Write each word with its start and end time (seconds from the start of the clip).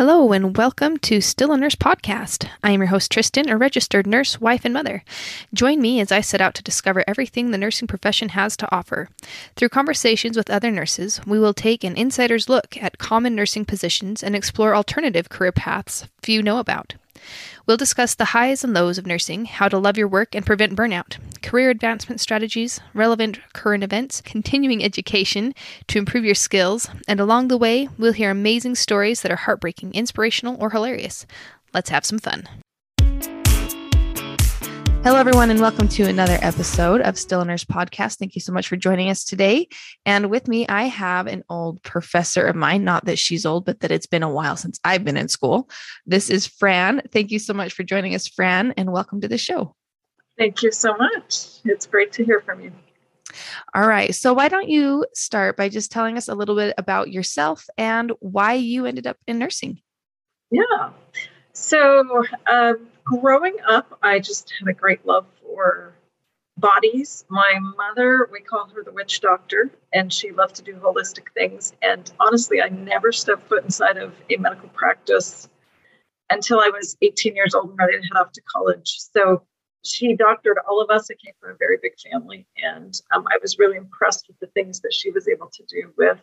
Hello, 0.00 0.32
and 0.32 0.56
welcome 0.56 0.96
to 1.00 1.20
Still 1.20 1.52
a 1.52 1.58
Nurse 1.58 1.74
podcast. 1.74 2.48
I 2.64 2.70
am 2.70 2.80
your 2.80 2.86
host, 2.86 3.12
Tristan, 3.12 3.50
a 3.50 3.58
registered 3.58 4.06
nurse, 4.06 4.40
wife, 4.40 4.64
and 4.64 4.72
mother. 4.72 5.04
Join 5.52 5.78
me 5.78 6.00
as 6.00 6.10
I 6.10 6.22
set 6.22 6.40
out 6.40 6.54
to 6.54 6.62
discover 6.62 7.04
everything 7.06 7.50
the 7.50 7.58
nursing 7.58 7.86
profession 7.86 8.30
has 8.30 8.56
to 8.56 8.74
offer. 8.74 9.10
Through 9.56 9.68
conversations 9.68 10.38
with 10.38 10.48
other 10.48 10.70
nurses, 10.70 11.20
we 11.26 11.38
will 11.38 11.52
take 11.52 11.84
an 11.84 11.98
insider's 11.98 12.48
look 12.48 12.78
at 12.82 12.96
common 12.96 13.34
nursing 13.34 13.66
positions 13.66 14.22
and 14.22 14.34
explore 14.34 14.74
alternative 14.74 15.28
career 15.28 15.52
paths 15.52 16.06
few 16.22 16.42
know 16.42 16.60
about. 16.60 16.94
We'll 17.66 17.76
discuss 17.76 18.14
the 18.14 18.26
highs 18.26 18.64
and 18.64 18.74
lows 18.74 18.98
of 18.98 19.06
nursing, 19.06 19.44
how 19.44 19.68
to 19.68 19.78
love 19.78 19.96
your 19.96 20.08
work 20.08 20.34
and 20.34 20.46
prevent 20.46 20.74
burnout, 20.74 21.18
career 21.42 21.70
advancement 21.70 22.20
strategies, 22.20 22.80
relevant 22.94 23.40
current 23.52 23.84
events, 23.84 24.20
continuing 24.20 24.82
education 24.82 25.54
to 25.88 25.98
improve 25.98 26.24
your 26.24 26.34
skills, 26.34 26.88
and 27.06 27.20
along 27.20 27.48
the 27.48 27.58
way, 27.58 27.88
we'll 27.98 28.12
hear 28.12 28.30
amazing 28.30 28.74
stories 28.74 29.22
that 29.22 29.32
are 29.32 29.36
heartbreaking, 29.36 29.92
inspirational, 29.94 30.56
or 30.60 30.70
hilarious. 30.70 31.26
Let's 31.72 31.90
have 31.90 32.04
some 32.04 32.18
fun. 32.18 32.48
Hello, 35.02 35.18
everyone, 35.18 35.50
and 35.50 35.60
welcome 35.60 35.88
to 35.88 36.04
another 36.04 36.36
episode 36.42 37.00
of 37.00 37.18
Still 37.18 37.40
a 37.40 37.44
Nurse 37.46 37.64
podcast. 37.64 38.18
Thank 38.18 38.34
you 38.34 38.42
so 38.42 38.52
much 38.52 38.68
for 38.68 38.76
joining 38.76 39.08
us 39.08 39.24
today. 39.24 39.66
And 40.04 40.28
with 40.28 40.46
me, 40.46 40.68
I 40.68 40.84
have 40.84 41.26
an 41.26 41.42
old 41.48 41.82
professor 41.82 42.46
of 42.46 42.54
mine, 42.54 42.84
not 42.84 43.06
that 43.06 43.18
she's 43.18 43.46
old, 43.46 43.64
but 43.64 43.80
that 43.80 43.90
it's 43.90 44.06
been 44.06 44.22
a 44.22 44.28
while 44.28 44.58
since 44.58 44.78
I've 44.84 45.02
been 45.02 45.16
in 45.16 45.28
school. 45.28 45.70
This 46.04 46.28
is 46.28 46.46
Fran. 46.46 47.00
Thank 47.12 47.30
you 47.30 47.38
so 47.38 47.54
much 47.54 47.72
for 47.72 47.82
joining 47.82 48.14
us, 48.14 48.28
Fran, 48.28 48.74
and 48.76 48.92
welcome 48.92 49.22
to 49.22 49.28
the 49.28 49.38
show. 49.38 49.74
Thank 50.36 50.62
you 50.62 50.70
so 50.70 50.94
much. 50.94 51.46
It's 51.64 51.86
great 51.86 52.12
to 52.12 52.24
hear 52.24 52.42
from 52.42 52.60
you. 52.60 52.70
All 53.74 53.88
right. 53.88 54.14
So, 54.14 54.34
why 54.34 54.48
don't 54.48 54.68
you 54.68 55.06
start 55.14 55.56
by 55.56 55.70
just 55.70 55.90
telling 55.90 56.18
us 56.18 56.28
a 56.28 56.34
little 56.34 56.56
bit 56.56 56.74
about 56.76 57.10
yourself 57.10 57.66
and 57.78 58.12
why 58.20 58.52
you 58.52 58.84
ended 58.84 59.06
up 59.06 59.16
in 59.26 59.38
nursing? 59.38 59.80
Yeah. 60.50 60.90
So, 61.52 62.26
um, 62.50 62.86
growing 63.10 63.56
up, 63.68 63.98
I 64.02 64.20
just 64.20 64.52
had 64.58 64.68
a 64.68 64.72
great 64.72 65.04
love 65.04 65.26
for 65.42 65.94
bodies. 66.56 67.24
My 67.28 67.58
mother, 67.76 68.28
we 68.30 68.40
call 68.40 68.68
her 68.68 68.84
the 68.84 68.92
witch 68.92 69.20
doctor, 69.20 69.70
and 69.92 70.12
she 70.12 70.30
loved 70.30 70.54
to 70.56 70.62
do 70.62 70.74
holistic 70.74 71.32
things. 71.34 71.72
And 71.82 72.10
honestly, 72.20 72.62
I 72.62 72.68
never 72.68 73.10
stepped 73.10 73.48
foot 73.48 73.64
inside 73.64 73.96
of 73.96 74.14
a 74.30 74.36
medical 74.36 74.68
practice 74.68 75.48
until 76.30 76.60
I 76.60 76.70
was 76.72 76.96
18 77.02 77.34
years 77.34 77.54
old 77.54 77.70
and 77.70 77.78
ready 77.78 77.94
to 77.94 78.02
head 78.02 78.20
off 78.20 78.30
to 78.32 78.42
college. 78.42 78.98
So 78.98 79.42
she 79.84 80.14
doctored 80.14 80.58
all 80.68 80.80
of 80.80 80.90
us. 80.90 81.10
I 81.10 81.14
came 81.14 81.34
from 81.40 81.52
a 81.52 81.58
very 81.58 81.78
big 81.82 81.94
family, 81.98 82.46
and 82.62 82.94
um, 83.12 83.24
I 83.28 83.38
was 83.42 83.58
really 83.58 83.76
impressed 83.76 84.28
with 84.28 84.38
the 84.38 84.46
things 84.48 84.80
that 84.82 84.92
she 84.92 85.10
was 85.10 85.26
able 85.26 85.48
to 85.48 85.64
do 85.68 85.92
with 85.96 86.22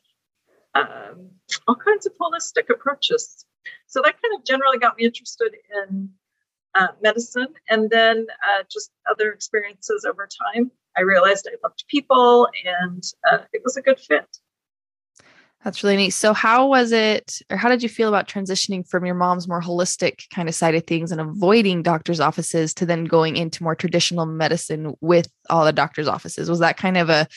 um, 0.73 1.31
all 1.67 1.75
kinds 1.75 2.05
of 2.05 2.13
holistic 2.17 2.69
approaches. 2.69 3.45
So 3.87 4.01
that 4.03 4.21
kind 4.21 4.39
of 4.39 4.45
generally 4.45 4.77
got 4.77 4.95
me 4.97 5.03
interested 5.03 5.53
in 5.83 6.11
uh, 6.75 6.87
medicine 7.01 7.47
and 7.69 7.89
then 7.89 8.27
uh, 8.47 8.63
just 8.71 8.91
other 9.09 9.31
experiences 9.31 10.05
over 10.07 10.27
time. 10.53 10.71
I 10.97 11.01
realized 11.01 11.47
I 11.51 11.55
loved 11.63 11.83
people 11.87 12.47
and 12.65 13.03
uh, 13.29 13.39
it 13.53 13.61
was 13.63 13.77
a 13.77 13.81
good 13.81 13.99
fit. 13.99 14.25
That's 15.63 15.83
really 15.83 15.97
neat. 15.97 16.11
So, 16.11 16.33
how 16.33 16.67
was 16.67 16.91
it, 16.91 17.41
or 17.49 17.57
how 17.57 17.67
did 17.67 17.81
you 17.81 17.89
feel 17.89 18.07
about 18.07 18.27
transitioning 18.27 18.87
from 18.87 19.05
your 19.05 19.15
mom's 19.15 19.47
more 19.47 19.61
holistic 19.61 20.29
kind 20.33 20.47
of 20.47 20.55
side 20.55 20.75
of 20.75 20.85
things 20.85 21.11
and 21.11 21.19
avoiding 21.19 21.81
doctor's 21.81 22.19
offices 22.19 22.73
to 22.75 22.85
then 22.85 23.05
going 23.05 23.35
into 23.35 23.63
more 23.63 23.75
traditional 23.75 24.25
medicine 24.25 24.93
with 25.01 25.27
all 25.49 25.65
the 25.65 25.73
doctor's 25.73 26.07
offices? 26.07 26.49
Was 26.49 26.59
that 26.59 26.77
kind 26.77 26.95
of 26.95 27.09
a 27.09 27.27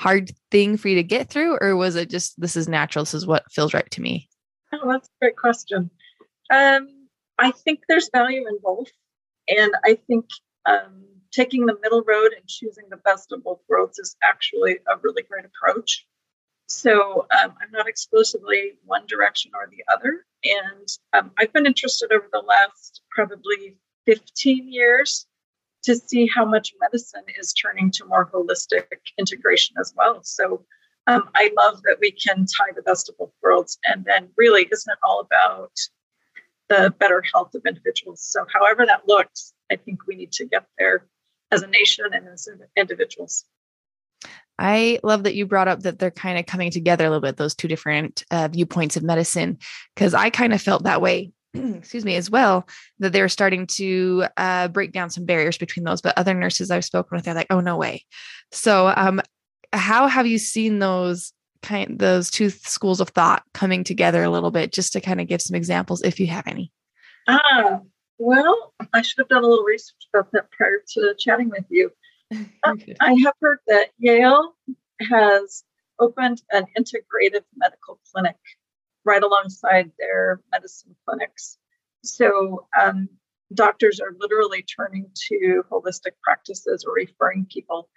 hard 0.00 0.32
thing 0.50 0.76
for 0.76 0.88
you 0.88 0.96
to 0.96 1.02
get 1.02 1.28
through, 1.28 1.58
or 1.60 1.76
was 1.76 1.96
it 1.96 2.10
just 2.10 2.40
this 2.40 2.56
is 2.56 2.66
natural? 2.66 3.04
This 3.04 3.14
is 3.14 3.26
what 3.26 3.44
feels 3.52 3.74
right 3.74 3.90
to 3.90 4.00
me? 4.00 4.28
Oh, 4.72 4.90
that's 4.90 5.08
a 5.08 5.18
great 5.20 5.36
question. 5.36 5.90
Um, 6.50 6.88
I 7.38 7.50
think 7.50 7.80
there's 7.88 8.10
value 8.10 8.46
in 8.48 8.58
both. 8.62 8.90
And 9.48 9.72
I 9.84 9.98
think 10.06 10.26
um, 10.64 11.04
taking 11.32 11.66
the 11.66 11.78
middle 11.82 12.02
road 12.02 12.32
and 12.36 12.46
choosing 12.46 12.84
the 12.90 12.96
best 12.96 13.32
of 13.32 13.44
both 13.44 13.60
worlds 13.68 13.98
is 13.98 14.16
actually 14.22 14.78
a 14.88 14.98
really 15.02 15.22
great 15.22 15.44
approach. 15.44 16.06
So 16.68 17.26
um, 17.30 17.54
I'm 17.62 17.70
not 17.70 17.88
exclusively 17.88 18.72
one 18.84 19.06
direction 19.06 19.52
or 19.54 19.68
the 19.70 19.84
other. 19.92 20.24
And 20.44 20.88
um, 21.12 21.30
I've 21.38 21.52
been 21.52 21.66
interested 21.66 22.12
over 22.12 22.26
the 22.32 22.40
last 22.40 23.02
probably 23.10 23.76
15 24.06 24.72
years 24.72 25.26
to 25.84 25.94
see 25.94 26.26
how 26.26 26.44
much 26.44 26.74
medicine 26.80 27.22
is 27.38 27.52
turning 27.52 27.92
to 27.92 28.04
more 28.04 28.28
holistic 28.32 28.86
integration 29.18 29.76
as 29.78 29.94
well. 29.96 30.20
So 30.24 30.64
um, 31.06 31.28
I 31.36 31.52
love 31.56 31.82
that 31.82 31.98
we 32.00 32.10
can 32.10 32.46
tie 32.46 32.72
the 32.74 32.82
best 32.82 33.08
of 33.08 33.16
both 33.16 33.30
worlds. 33.42 33.78
And 33.84 34.04
then, 34.04 34.28
really, 34.36 34.68
isn't 34.70 34.92
it 34.92 34.98
all 35.04 35.20
about 35.20 35.70
the 36.68 36.94
better 36.98 37.22
health 37.32 37.54
of 37.54 37.62
individuals. 37.66 38.22
So, 38.22 38.44
however 38.52 38.86
that 38.86 39.06
looks, 39.06 39.52
I 39.70 39.76
think 39.76 40.06
we 40.06 40.16
need 40.16 40.32
to 40.32 40.46
get 40.46 40.66
there 40.78 41.06
as 41.52 41.62
a 41.62 41.66
nation 41.66 42.06
and 42.12 42.28
as 42.28 42.48
individuals. 42.76 43.44
I 44.58 44.98
love 45.02 45.24
that 45.24 45.34
you 45.34 45.46
brought 45.46 45.68
up 45.68 45.80
that 45.80 45.98
they're 45.98 46.10
kind 46.10 46.38
of 46.38 46.46
coming 46.46 46.70
together 46.70 47.04
a 47.04 47.10
little 47.10 47.20
bit, 47.20 47.36
those 47.36 47.54
two 47.54 47.68
different 47.68 48.24
uh, 48.30 48.48
viewpoints 48.48 48.96
of 48.96 49.02
medicine, 49.02 49.58
because 49.94 50.14
I 50.14 50.30
kind 50.30 50.54
of 50.54 50.62
felt 50.62 50.84
that 50.84 51.02
way, 51.02 51.32
excuse 51.54 52.04
me, 52.04 52.16
as 52.16 52.30
well, 52.30 52.66
that 52.98 53.12
they're 53.12 53.28
starting 53.28 53.66
to 53.66 54.24
uh, 54.36 54.68
break 54.68 54.92
down 54.92 55.10
some 55.10 55.26
barriers 55.26 55.58
between 55.58 55.84
those. 55.84 56.00
But 56.00 56.16
other 56.16 56.32
nurses 56.32 56.70
I've 56.70 56.86
spoken 56.86 57.16
with, 57.16 57.24
they're 57.24 57.34
like, 57.34 57.48
oh, 57.50 57.60
no 57.60 57.76
way. 57.76 58.04
So, 58.50 58.92
um, 58.96 59.20
how 59.72 60.06
have 60.06 60.26
you 60.26 60.38
seen 60.38 60.78
those 60.78 61.32
kind 61.66 61.98
those 61.98 62.30
two 62.30 62.50
schools 62.50 63.00
of 63.00 63.08
thought 63.10 63.42
coming 63.54 63.84
together 63.84 64.22
a 64.22 64.30
little 64.30 64.50
bit 64.50 64.72
just 64.72 64.92
to 64.92 65.00
kind 65.00 65.20
of 65.20 65.26
give 65.26 65.42
some 65.42 65.54
examples 65.54 66.02
if 66.02 66.20
you 66.20 66.26
have 66.26 66.46
any. 66.46 66.72
Ah 67.28 67.80
well 68.18 68.72
i 68.94 69.02
should 69.02 69.18
have 69.18 69.28
done 69.28 69.44
a 69.44 69.46
little 69.46 69.64
research 69.64 70.08
about 70.12 70.30
that 70.32 70.50
prior 70.50 70.80
to 70.88 71.14
chatting 71.18 71.50
with 71.50 71.64
you. 71.68 71.90
Uh, 72.64 72.74
i 73.00 73.12
have 73.22 73.34
heard 73.40 73.58
that 73.68 73.90
yale 73.98 74.56
has 75.08 75.62
opened 76.00 76.42
an 76.50 76.64
integrative 76.76 77.44
medical 77.56 78.00
clinic 78.10 78.36
right 79.04 79.22
alongside 79.22 79.92
their 79.98 80.40
medicine 80.50 80.96
clinics. 81.06 81.58
So 82.02 82.66
um, 82.80 83.08
doctors 83.54 84.00
are 84.00 84.16
literally 84.18 84.62
turning 84.62 85.06
to 85.28 85.62
holistic 85.70 86.12
practices 86.22 86.84
or 86.84 86.94
referring 86.94 87.46
people 87.48 87.88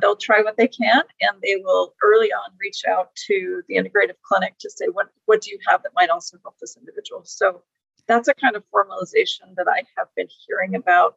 they'll 0.00 0.16
try 0.16 0.42
what 0.42 0.56
they 0.56 0.68
can 0.68 1.02
and 1.20 1.36
they 1.42 1.56
will 1.56 1.94
early 2.02 2.32
on 2.32 2.50
reach 2.60 2.82
out 2.88 3.14
to 3.26 3.62
the 3.68 3.76
integrative 3.76 4.16
clinic 4.26 4.54
to 4.60 4.70
say 4.70 4.86
what 4.86 5.08
what 5.26 5.40
do 5.40 5.50
you 5.50 5.58
have 5.66 5.82
that 5.82 5.92
might 5.94 6.10
also 6.10 6.38
help 6.42 6.58
this 6.60 6.76
individual? 6.76 7.22
So 7.24 7.62
that's 8.06 8.28
a 8.28 8.34
kind 8.34 8.56
of 8.56 8.64
formalization 8.74 9.54
that 9.56 9.66
i 9.68 9.82
have 9.96 10.08
been 10.16 10.28
hearing 10.46 10.74
about. 10.74 11.16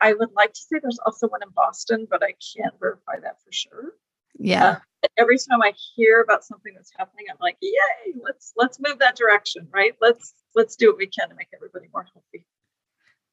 I 0.00 0.12
would 0.12 0.32
like 0.36 0.52
to 0.52 0.60
say 0.60 0.78
there's 0.82 0.98
also 1.06 1.28
one 1.28 1.42
in 1.42 1.48
boston 1.54 2.06
but 2.10 2.22
i 2.22 2.34
can't 2.54 2.74
verify 2.78 3.20
that 3.22 3.40
for 3.44 3.52
sure. 3.52 3.94
Yeah. 4.38 4.64
Uh, 5.02 5.08
every 5.16 5.38
time 5.38 5.62
i 5.62 5.72
hear 5.94 6.20
about 6.20 6.44
something 6.44 6.74
that's 6.74 6.92
happening 6.98 7.26
i'm 7.30 7.38
like 7.40 7.56
yay 7.62 8.12
let's 8.22 8.52
let's 8.56 8.78
move 8.80 8.98
that 8.98 9.16
direction 9.16 9.68
right? 9.72 9.94
Let's 10.00 10.34
let's 10.54 10.76
do 10.76 10.88
what 10.88 10.98
we 10.98 11.06
can 11.06 11.28
to 11.28 11.34
make 11.34 11.48
everybody 11.54 11.86
more 11.92 12.06
healthy. 12.12 12.46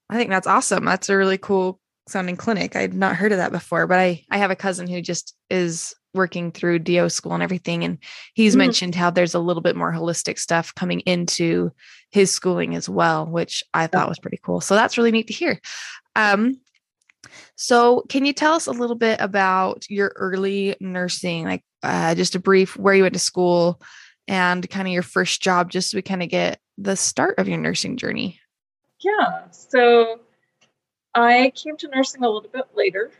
I 0.09 0.17
think 0.17 0.29
that's 0.29 0.47
awesome. 0.47 0.85
That's 0.85 1.09
a 1.09 1.17
really 1.17 1.37
cool 1.37 1.79
sounding 2.07 2.37
clinic. 2.37 2.75
I'd 2.75 2.93
not 2.93 3.15
heard 3.15 3.31
of 3.31 3.37
that 3.37 3.51
before, 3.51 3.87
but 3.87 3.99
I 3.99 4.23
I 4.29 4.37
have 4.37 4.51
a 4.51 4.55
cousin 4.55 4.87
who 4.87 5.01
just 5.01 5.35
is 5.49 5.93
working 6.13 6.51
through 6.51 6.79
DO 6.79 7.09
school 7.09 7.33
and 7.33 7.41
everything 7.41 7.83
and 7.83 7.97
he's 8.33 8.51
mm-hmm. 8.51 8.59
mentioned 8.59 8.95
how 8.95 9.09
there's 9.09 9.33
a 9.33 9.39
little 9.39 9.63
bit 9.63 9.75
more 9.75 9.91
holistic 9.91 10.37
stuff 10.37 10.73
coming 10.75 10.99
into 11.01 11.71
his 12.11 12.31
schooling 12.31 12.75
as 12.75 12.87
well, 12.87 13.25
which 13.25 13.63
I 13.73 13.87
thought 13.87 14.09
was 14.09 14.19
pretty 14.19 14.39
cool. 14.43 14.61
So 14.61 14.75
that's 14.75 14.97
really 14.97 15.11
neat 15.11 15.27
to 15.27 15.33
hear. 15.33 15.59
Um 16.15 16.59
so 17.55 18.03
can 18.09 18.25
you 18.25 18.33
tell 18.33 18.53
us 18.53 18.67
a 18.67 18.71
little 18.71 18.95
bit 18.95 19.19
about 19.21 19.89
your 19.89 20.13
early 20.15 20.75
nursing 20.79 21.45
like 21.45 21.63
uh, 21.81 22.15
just 22.15 22.35
a 22.35 22.39
brief 22.39 22.77
where 22.77 22.93
you 22.93 23.03
went 23.03 23.13
to 23.13 23.19
school 23.19 23.81
and 24.27 24.69
kind 24.69 24.87
of 24.87 24.93
your 24.93 25.03
first 25.03 25.41
job 25.41 25.69
just 25.69 25.91
so 25.91 25.97
we 25.97 26.01
kind 26.01 26.23
of 26.23 26.29
get 26.29 26.59
the 26.77 26.95
start 26.95 27.39
of 27.39 27.47
your 27.47 27.57
nursing 27.57 27.97
journey? 27.97 28.39
Yeah. 29.01 29.49
So 29.51 30.19
I 31.15 31.51
came 31.55 31.77
to 31.77 31.87
nursing 31.87 32.23
a 32.23 32.29
little 32.29 32.49
bit 32.49 32.65
later. 32.75 33.11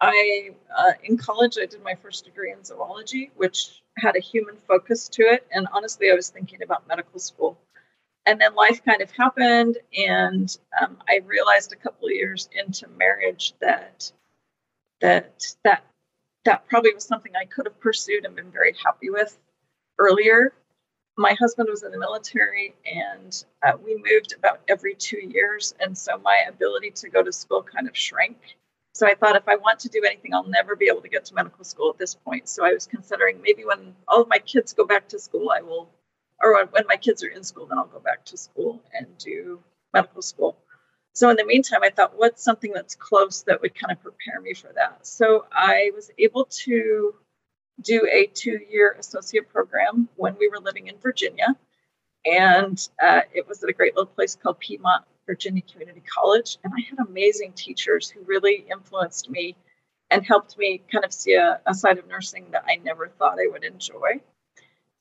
I, 0.00 0.50
uh, 0.76 0.92
in 1.02 1.16
college, 1.16 1.56
I 1.60 1.66
did 1.66 1.82
my 1.82 1.94
first 1.94 2.24
degree 2.24 2.52
in 2.52 2.64
zoology, 2.64 3.30
which 3.36 3.82
had 3.96 4.16
a 4.16 4.20
human 4.20 4.56
focus 4.56 5.08
to 5.10 5.22
it. 5.22 5.46
And 5.52 5.68
honestly, 5.72 6.10
I 6.10 6.14
was 6.14 6.30
thinking 6.30 6.62
about 6.62 6.88
medical 6.88 7.20
school. 7.20 7.58
And 8.26 8.40
then 8.40 8.54
life 8.54 8.82
kind 8.84 9.02
of 9.02 9.10
happened, 9.10 9.76
and 9.96 10.56
um, 10.80 10.96
I 11.06 11.20
realized 11.26 11.72
a 11.72 11.76
couple 11.76 12.06
of 12.08 12.14
years 12.14 12.48
into 12.58 12.88
marriage 12.88 13.52
that 13.60 14.10
that 15.02 15.54
that 15.62 15.84
that 16.46 16.66
probably 16.66 16.94
was 16.94 17.04
something 17.04 17.32
I 17.36 17.44
could 17.44 17.66
have 17.66 17.78
pursued 17.80 18.24
and 18.24 18.34
been 18.34 18.50
very 18.50 18.74
happy 18.82 19.10
with 19.10 19.38
earlier 19.98 20.54
my 21.16 21.34
husband 21.34 21.68
was 21.70 21.82
in 21.82 21.92
the 21.92 21.98
military 21.98 22.74
and 22.84 23.44
uh, 23.62 23.72
we 23.84 23.94
moved 23.94 24.34
about 24.36 24.60
every 24.68 24.94
two 24.94 25.20
years. 25.20 25.74
And 25.80 25.96
so 25.96 26.18
my 26.18 26.42
ability 26.48 26.90
to 26.92 27.08
go 27.08 27.22
to 27.22 27.32
school 27.32 27.62
kind 27.62 27.88
of 27.88 27.96
shrank. 27.96 28.38
So 28.92 29.06
I 29.06 29.14
thought 29.14 29.36
if 29.36 29.48
I 29.48 29.56
want 29.56 29.80
to 29.80 29.88
do 29.88 30.02
anything, 30.04 30.34
I'll 30.34 30.48
never 30.48 30.76
be 30.76 30.86
able 30.86 31.02
to 31.02 31.08
get 31.08 31.24
to 31.26 31.34
medical 31.34 31.64
school 31.64 31.90
at 31.90 31.98
this 31.98 32.14
point. 32.14 32.48
So 32.48 32.64
I 32.64 32.72
was 32.72 32.86
considering 32.86 33.40
maybe 33.42 33.64
when 33.64 33.94
all 34.06 34.22
of 34.22 34.28
my 34.28 34.38
kids 34.38 34.72
go 34.72 34.86
back 34.86 35.08
to 35.08 35.18
school, 35.18 35.50
I 35.50 35.62
will 35.62 35.88
or 36.42 36.66
when, 36.70 36.86
my 36.86 36.96
kids 36.96 37.24
are 37.24 37.28
in 37.28 37.42
school, 37.42 37.66
then 37.66 37.78
I'll 37.78 37.86
go 37.86 38.00
back 38.00 38.24
to 38.26 38.36
school 38.36 38.82
and 38.92 39.06
do 39.18 39.60
medical 39.92 40.22
school. 40.22 40.58
So 41.12 41.30
in 41.30 41.36
the 41.36 41.44
meantime, 41.44 41.80
I 41.82 41.90
thought, 41.90 42.18
what's 42.18 42.42
something 42.42 42.72
that's 42.72 42.96
close 42.96 43.42
that 43.42 43.62
would 43.62 43.74
kind 43.74 43.92
of 43.92 44.02
prepare 44.02 44.40
me 44.40 44.52
for 44.52 44.70
that? 44.74 45.06
So 45.06 45.46
I 45.52 45.92
was 45.94 46.10
able 46.18 46.46
to 46.64 47.14
do 47.80 48.08
a 48.10 48.26
two-year 48.26 48.96
associate 48.98 49.48
program 49.48 50.08
when 50.16 50.36
we 50.38 50.48
were 50.48 50.58
living 50.58 50.86
in 50.86 50.96
Virginia, 50.98 51.56
and 52.24 52.88
uh, 53.02 53.20
it 53.32 53.46
was 53.46 53.62
at 53.62 53.70
a 53.70 53.72
great 53.72 53.94
little 53.94 54.12
place 54.12 54.36
called 54.36 54.58
Piedmont 54.58 55.04
Virginia 55.26 55.62
Community 55.62 56.02
College, 56.06 56.58
and 56.64 56.72
I 56.74 56.80
had 56.88 56.98
amazing 57.06 57.52
teachers 57.52 58.08
who 58.08 58.20
really 58.22 58.64
influenced 58.70 59.28
me 59.28 59.56
and 60.10 60.24
helped 60.24 60.56
me 60.58 60.82
kind 60.92 61.04
of 61.04 61.12
see 61.12 61.34
a, 61.34 61.60
a 61.66 61.74
side 61.74 61.98
of 61.98 62.06
nursing 62.06 62.46
that 62.52 62.64
I 62.66 62.76
never 62.76 63.08
thought 63.08 63.38
I 63.38 63.50
would 63.50 63.64
enjoy. 63.64 64.20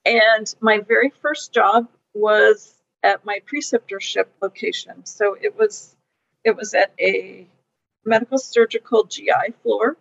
And 0.06 0.54
my 0.60 0.80
very 0.80 1.10
first 1.22 1.54
job 1.54 1.88
was 2.14 2.74
at 3.04 3.26
my 3.26 3.40
preceptorship 3.46 4.26
location. 4.42 5.06
So 5.06 5.36
it 5.40 5.58
was 5.58 5.96
it 6.44 6.56
was 6.56 6.74
at 6.74 6.94
a 7.00 7.48
medical 8.06 8.38
surgical 8.38 9.06
GI 9.06 9.54
floor, 9.62 9.98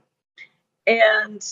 and 0.86 1.42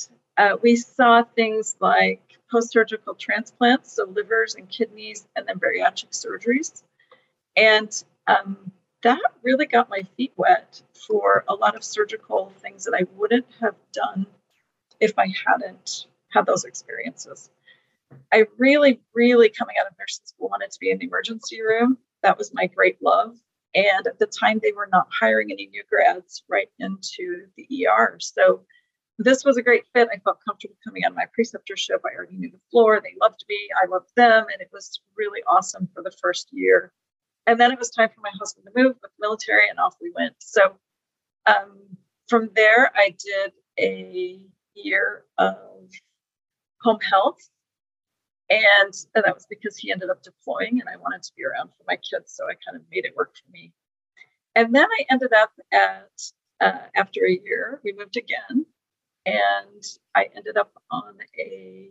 uh, 0.41 0.57
we 0.63 0.75
saw 0.75 1.23
things 1.23 1.77
like 1.81 2.23
post-surgical 2.51 3.15
transplants, 3.15 3.93
so 3.93 4.05
livers 4.05 4.55
and 4.55 4.71
kidneys, 4.71 5.29
and 5.37 5.47
then 5.47 5.59
bariatric 5.59 6.13
surgeries. 6.13 6.83
And 7.59 7.93
um, 8.27 8.73
that 9.03 9.21
really 9.43 9.67
got 9.67 9.91
my 9.91 10.03
feet 10.17 10.33
wet 10.37 10.81
for 11.07 11.45
a 11.47 11.55
lot 11.55 11.77
of 11.77 11.85
surgical 11.85 12.55
things 12.63 12.87
that 12.87 12.95
I 12.95 13.05
wouldn't 13.17 13.47
have 13.61 13.75
done 13.93 14.27
if 14.99 15.19
I 15.19 15.27
hadn't 15.47 16.07
had 16.31 16.47
those 16.47 16.65
experiences. 16.65 17.51
I 18.33 18.47
really, 18.57 18.99
really 19.15 19.51
coming 19.51 19.77
out 19.79 19.89
of 19.89 19.99
nursing 19.99 20.25
school 20.25 20.49
wanted 20.49 20.71
to 20.71 20.81
be 20.81 20.91
in 20.91 20.99
the 20.99 21.07
emergency 21.07 21.61
room. 21.61 21.99
That 22.23 22.39
was 22.39 22.55
my 22.55 22.67
great 22.67 22.97
love. 23.03 23.37
And 23.75 24.07
at 24.07 24.19
the 24.19 24.27
time, 24.27 24.59
they 24.63 24.73
were 24.73 24.89
not 24.91 25.09
hiring 25.21 25.53
any 25.53 25.67
new 25.67 25.85
grads 25.89 26.43
right 26.49 26.71
into 26.79 27.47
the 27.59 27.87
ER. 27.87 28.17
So 28.21 28.63
this 29.22 29.44
was 29.44 29.58
a 29.58 29.62
great 29.62 29.84
fit. 29.93 30.08
I 30.12 30.19
felt 30.19 30.38
comfortable 30.46 30.76
coming 30.82 31.05
of 31.05 31.14
my 31.14 31.26
preceptorship. 31.38 32.00
I 32.05 32.17
already 32.17 32.37
knew 32.37 32.50
the 32.50 32.61
floor. 32.70 33.00
They 33.02 33.14
loved 33.20 33.44
me. 33.49 33.69
I 33.82 33.87
loved 33.87 34.11
them. 34.17 34.46
And 34.50 34.61
it 34.61 34.70
was 34.72 35.00
really 35.14 35.43
awesome 35.46 35.88
for 35.94 36.02
the 36.02 36.14
first 36.22 36.49
year. 36.52 36.93
And 37.46 37.61
then 37.61 37.70
it 37.70 37.78
was 37.78 37.90
time 37.90 38.08
for 38.14 38.22
my 38.22 38.31
husband 38.38 38.67
to 38.67 38.82
move 38.82 38.94
with 38.94 39.02
the 39.02 39.08
military, 39.20 39.69
and 39.69 39.78
off 39.78 39.96
we 40.00 40.12
went. 40.14 40.37
So 40.38 40.72
um, 41.46 41.78
from 42.28 42.50
there, 42.55 42.90
I 42.94 43.14
did 43.19 43.52
a 43.78 44.40
year 44.75 45.25
of 45.37 45.56
home 46.82 47.00
health. 47.02 47.40
And, 48.49 48.94
and 49.14 49.25
that 49.25 49.34
was 49.34 49.46
because 49.49 49.76
he 49.76 49.93
ended 49.93 50.11
up 50.11 50.22
deploying, 50.22 50.81
and 50.81 50.88
I 50.88 50.96
wanted 50.96 51.22
to 51.22 51.32
be 51.37 51.44
around 51.44 51.69
for 51.69 51.84
my 51.87 51.96
kids. 51.96 52.32
So 52.34 52.44
I 52.46 52.55
kind 52.67 52.76
of 52.76 52.82
made 52.90 53.05
it 53.05 53.14
work 53.17 53.34
for 53.37 53.50
me. 53.52 53.72
And 54.55 54.75
then 54.75 54.87
I 54.87 55.05
ended 55.11 55.32
up 55.32 55.52
at, 55.72 56.11
uh, 56.61 56.87
after 56.96 57.25
a 57.25 57.38
year, 57.44 57.81
we 57.84 57.93
moved 57.93 58.17
again. 58.17 58.67
And 59.26 59.82
I 60.14 60.28
ended 60.34 60.56
up 60.56 60.72
on 60.90 61.14
a 61.38 61.90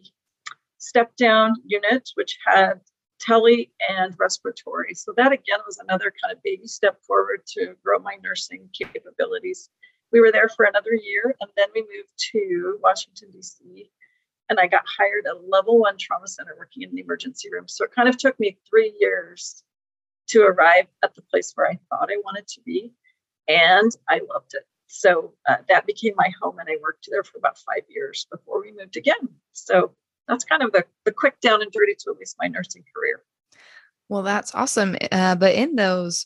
step 0.77 1.15
down 1.15 1.55
unit, 1.65 2.09
which 2.15 2.37
had 2.45 2.81
tele 3.19 3.69
and 3.89 4.15
respiratory. 4.17 4.93
So 4.93 5.13
that 5.17 5.31
again 5.31 5.59
was 5.65 5.77
another 5.77 6.11
kind 6.21 6.35
of 6.35 6.41
baby 6.43 6.67
step 6.67 6.99
forward 7.05 7.41
to 7.57 7.75
grow 7.83 7.99
my 7.99 8.17
nursing 8.23 8.69
capabilities. 8.73 9.69
We 10.11 10.21
were 10.21 10.31
there 10.31 10.49
for 10.49 10.65
another 10.65 10.93
year 10.93 11.35
and 11.39 11.51
then 11.55 11.67
we 11.75 11.81
moved 11.81 12.13
to 12.31 12.79
Washington, 12.81 13.29
D.C. 13.31 13.91
And 14.49 14.59
I 14.59 14.67
got 14.67 14.83
hired 14.97 15.27
at 15.27 15.35
a 15.35 15.47
level 15.47 15.79
one 15.79 15.97
trauma 15.99 16.27
center 16.27 16.55
working 16.57 16.83
in 16.83 16.95
the 16.95 17.01
emergency 17.01 17.49
room. 17.51 17.67
So 17.67 17.85
it 17.85 17.93
kind 17.93 18.09
of 18.09 18.17
took 18.17 18.39
me 18.39 18.57
three 18.67 18.95
years 18.99 19.63
to 20.29 20.41
arrive 20.41 20.87
at 21.03 21.13
the 21.15 21.21
place 21.21 21.51
where 21.55 21.67
I 21.67 21.79
thought 21.89 22.09
I 22.11 22.17
wanted 22.23 22.47
to 22.47 22.61
be. 22.65 22.93
And 23.47 23.91
I 24.07 24.21
loved 24.31 24.53
it. 24.53 24.63
So 24.91 25.33
uh, 25.47 25.57
that 25.69 25.86
became 25.86 26.13
my 26.18 26.31
home, 26.41 26.57
and 26.57 26.68
I 26.68 26.77
worked 26.81 27.07
there 27.12 27.24
for 27.24 27.38
about 27.38 27.59
five 27.59 27.83
years 27.88 28.25
before 28.31 28.59
we 28.59 28.71
moved 28.71 28.97
again. 28.97 29.30
So 29.53 29.91
that's 30.27 30.44
kind 30.44 30.63
of 30.63 30.71
the, 30.71 30.83
the 31.06 31.12
quick 31.12 31.39
down 31.41 31.62
and 31.62 31.71
dirty 31.71 31.94
to 32.00 32.12
at 32.12 32.18
least 32.18 32.38
my 32.39 32.47
nursing 32.47 32.83
career. 32.95 33.24
Well, 34.09 34.24
that's 34.24 34.53
awesome. 34.56 34.97
Uh, 35.12 35.36
but 35.36 35.53
in 35.53 35.75
those, 35.75 36.25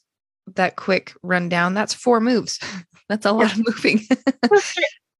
that 0.55 0.77
quick 0.77 1.13
rundown, 1.23 1.73
that's 1.73 1.93
four 1.93 2.21
moves. 2.21 2.59
that's 3.09 3.25
a 3.25 3.33
lot 3.33 3.53
yeah. 3.53 3.61
of 3.61 3.67
moving. 3.67 4.01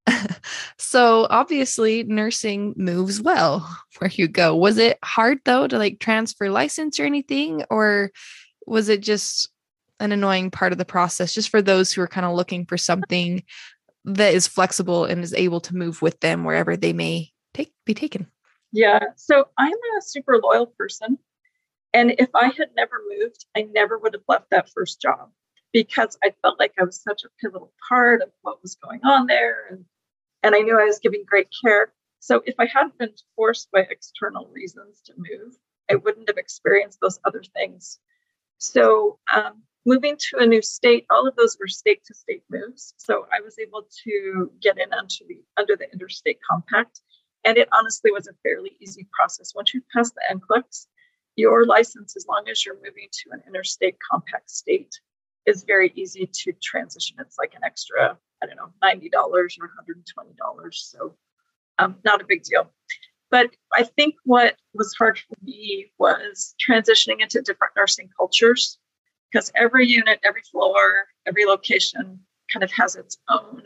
so 0.78 1.28
obviously 1.30 2.04
nursing 2.04 2.74
moves 2.78 3.22
well 3.22 3.70
where 3.98 4.12
you 4.12 4.30
go. 4.30 4.56
Was 4.56 4.78
it 4.78 5.00
hard 5.04 5.40
though 5.44 5.68
to 5.68 5.78
like 5.78 6.00
transfer 6.00 6.50
license 6.50 6.98
or 6.98 7.04
anything? 7.04 7.66
Or 7.70 8.12
was 8.66 8.88
it 8.88 9.02
just 9.02 9.50
an 10.04 10.12
annoying 10.12 10.52
part 10.52 10.74
of 10.74 10.78
the 10.78 10.86
process 10.86 11.34
just 11.34 11.50
for 11.50 11.62
those 11.62 11.94
who 11.94 12.02
are 12.02 12.08
kind 12.08 12.26
of 12.26 12.36
looking 12.36 12.66
for 12.66 12.78
something 12.78 13.44
that 14.06 14.34
is 14.34 14.48
flexible 14.48 15.06
and 15.06 15.24
is 15.24 15.34
able 15.34 15.62
to 15.62 15.76
move 15.76 16.02
with 16.02 16.20
them 16.20 16.44
wherever 16.44 16.76
they 16.76 16.92
may 16.92 17.32
take 17.54 17.74
be 17.86 17.94
taken? 17.94 18.28
Yeah. 18.74 19.00
So 19.16 19.48
I'm 19.58 19.72
a 19.72 20.02
super 20.02 20.40
loyal 20.44 20.66
person. 20.66 21.18
And 21.94 22.16
if 22.18 22.30
I 22.36 22.46
had 22.46 22.72
never 22.76 23.00
moved, 23.08 23.46
I 23.56 23.62
never 23.62 23.98
would 23.98 24.14
have 24.14 24.24
left 24.28 24.50
that 24.50 24.70
first 24.70 25.02
job 25.02 25.30
because 25.72 26.18
I 26.24 26.34
felt 26.42 26.60
like 26.60 26.74
I 26.78 26.84
was 26.84 27.02
such 27.02 27.24
a 27.24 27.30
pivotal 27.40 27.72
part 27.88 28.22
of 28.22 28.30
what 28.42 28.62
was 28.62 28.76
going 28.76 29.00
on 29.04 29.28
there. 29.28 29.68
And, 29.70 29.86
and 30.42 30.54
I 30.54 30.60
knew 30.60 30.78
I 30.78 30.86
was 30.86 31.00
giving 31.00 31.24
great 31.26 31.48
care. 31.64 31.94
So 32.20 32.42
if 32.46 32.56
I 32.60 32.66
hadn't 32.66 32.98
been 32.98 33.14
forced 33.36 33.72
by 33.72 33.88
external 33.90 34.50
reasons 34.54 35.02
to 35.06 35.14
move, 35.16 35.54
I 35.90 35.96
wouldn't 35.96 36.30
have 36.30 36.38
experienced 36.38 37.00
those 37.00 37.20
other 37.26 37.44
things. 37.56 38.00
So 38.58 39.20
um, 39.34 39.64
moving 39.86 40.18
to 40.18 40.38
a 40.40 40.46
new 40.46 40.62
state, 40.62 41.06
all 41.10 41.28
of 41.28 41.36
those 41.36 41.58
were 41.60 41.68
state 41.68 42.04
to 42.06 42.14
state 42.14 42.44
moves. 42.50 42.94
So 42.98 43.26
I 43.34 43.42
was 43.42 43.58
able 43.60 43.86
to 44.06 44.52
get 44.62 44.78
in 44.78 44.94
under 44.94 45.16
the 45.28 45.44
under 45.58 45.76
the 45.76 45.92
interstate 45.92 46.40
compact 46.50 47.02
and 47.44 47.58
it 47.58 47.70
honestly 47.72 48.12
was 48.12 48.28
a 48.28 48.34
fairly 48.44 48.72
easy 48.80 49.08
process. 49.12 49.54
Once 49.56 49.74
you 49.74 49.82
pass 49.94 50.12
the 50.12 50.22
NCLEX, 50.32 50.88
your 51.36 51.66
license, 51.66 52.16
as 52.16 52.26
long 52.28 52.46
as 52.50 52.66
you're 52.66 52.76
moving 52.76 53.10
to 53.12 53.32
an 53.32 53.42
interstate 53.48 53.98
compact 54.10 54.50
state, 54.50 54.94
is 55.46 55.64
very 55.64 55.92
easy 55.96 56.30
to 56.32 56.54
transition. 56.62 57.18
It's 57.20 57.38
like 57.38 57.54
an 57.54 57.64
extra, 57.66 58.18
I 58.42 58.46
don't 58.46 58.56
know, 58.56 58.72
$90 58.82 59.10
or 59.14 59.48
$120. 59.48 60.74
So 60.74 61.16
um, 61.80 61.96
not 62.06 62.22
a 62.22 62.26
big 62.26 62.44
deal. 62.44 62.72
But 63.30 63.50
I 63.74 63.84
think 63.84 64.16
what 64.24 64.56
was 64.74 64.96
hard 64.98 65.18
for 65.18 65.36
me 65.42 65.92
was 65.98 66.56
transitioning 66.66 67.20
into 67.20 67.42
different 67.42 67.74
nursing 67.76 68.10
cultures 68.16 68.78
because 69.34 69.52
every 69.56 69.88
unit, 69.88 70.20
every 70.24 70.44
floor, 70.44 71.08
every 71.26 71.46
location 71.46 72.20
kind 72.52 72.64
of 72.64 72.72
has 72.72 72.96
its 72.96 73.18
own 73.30 73.64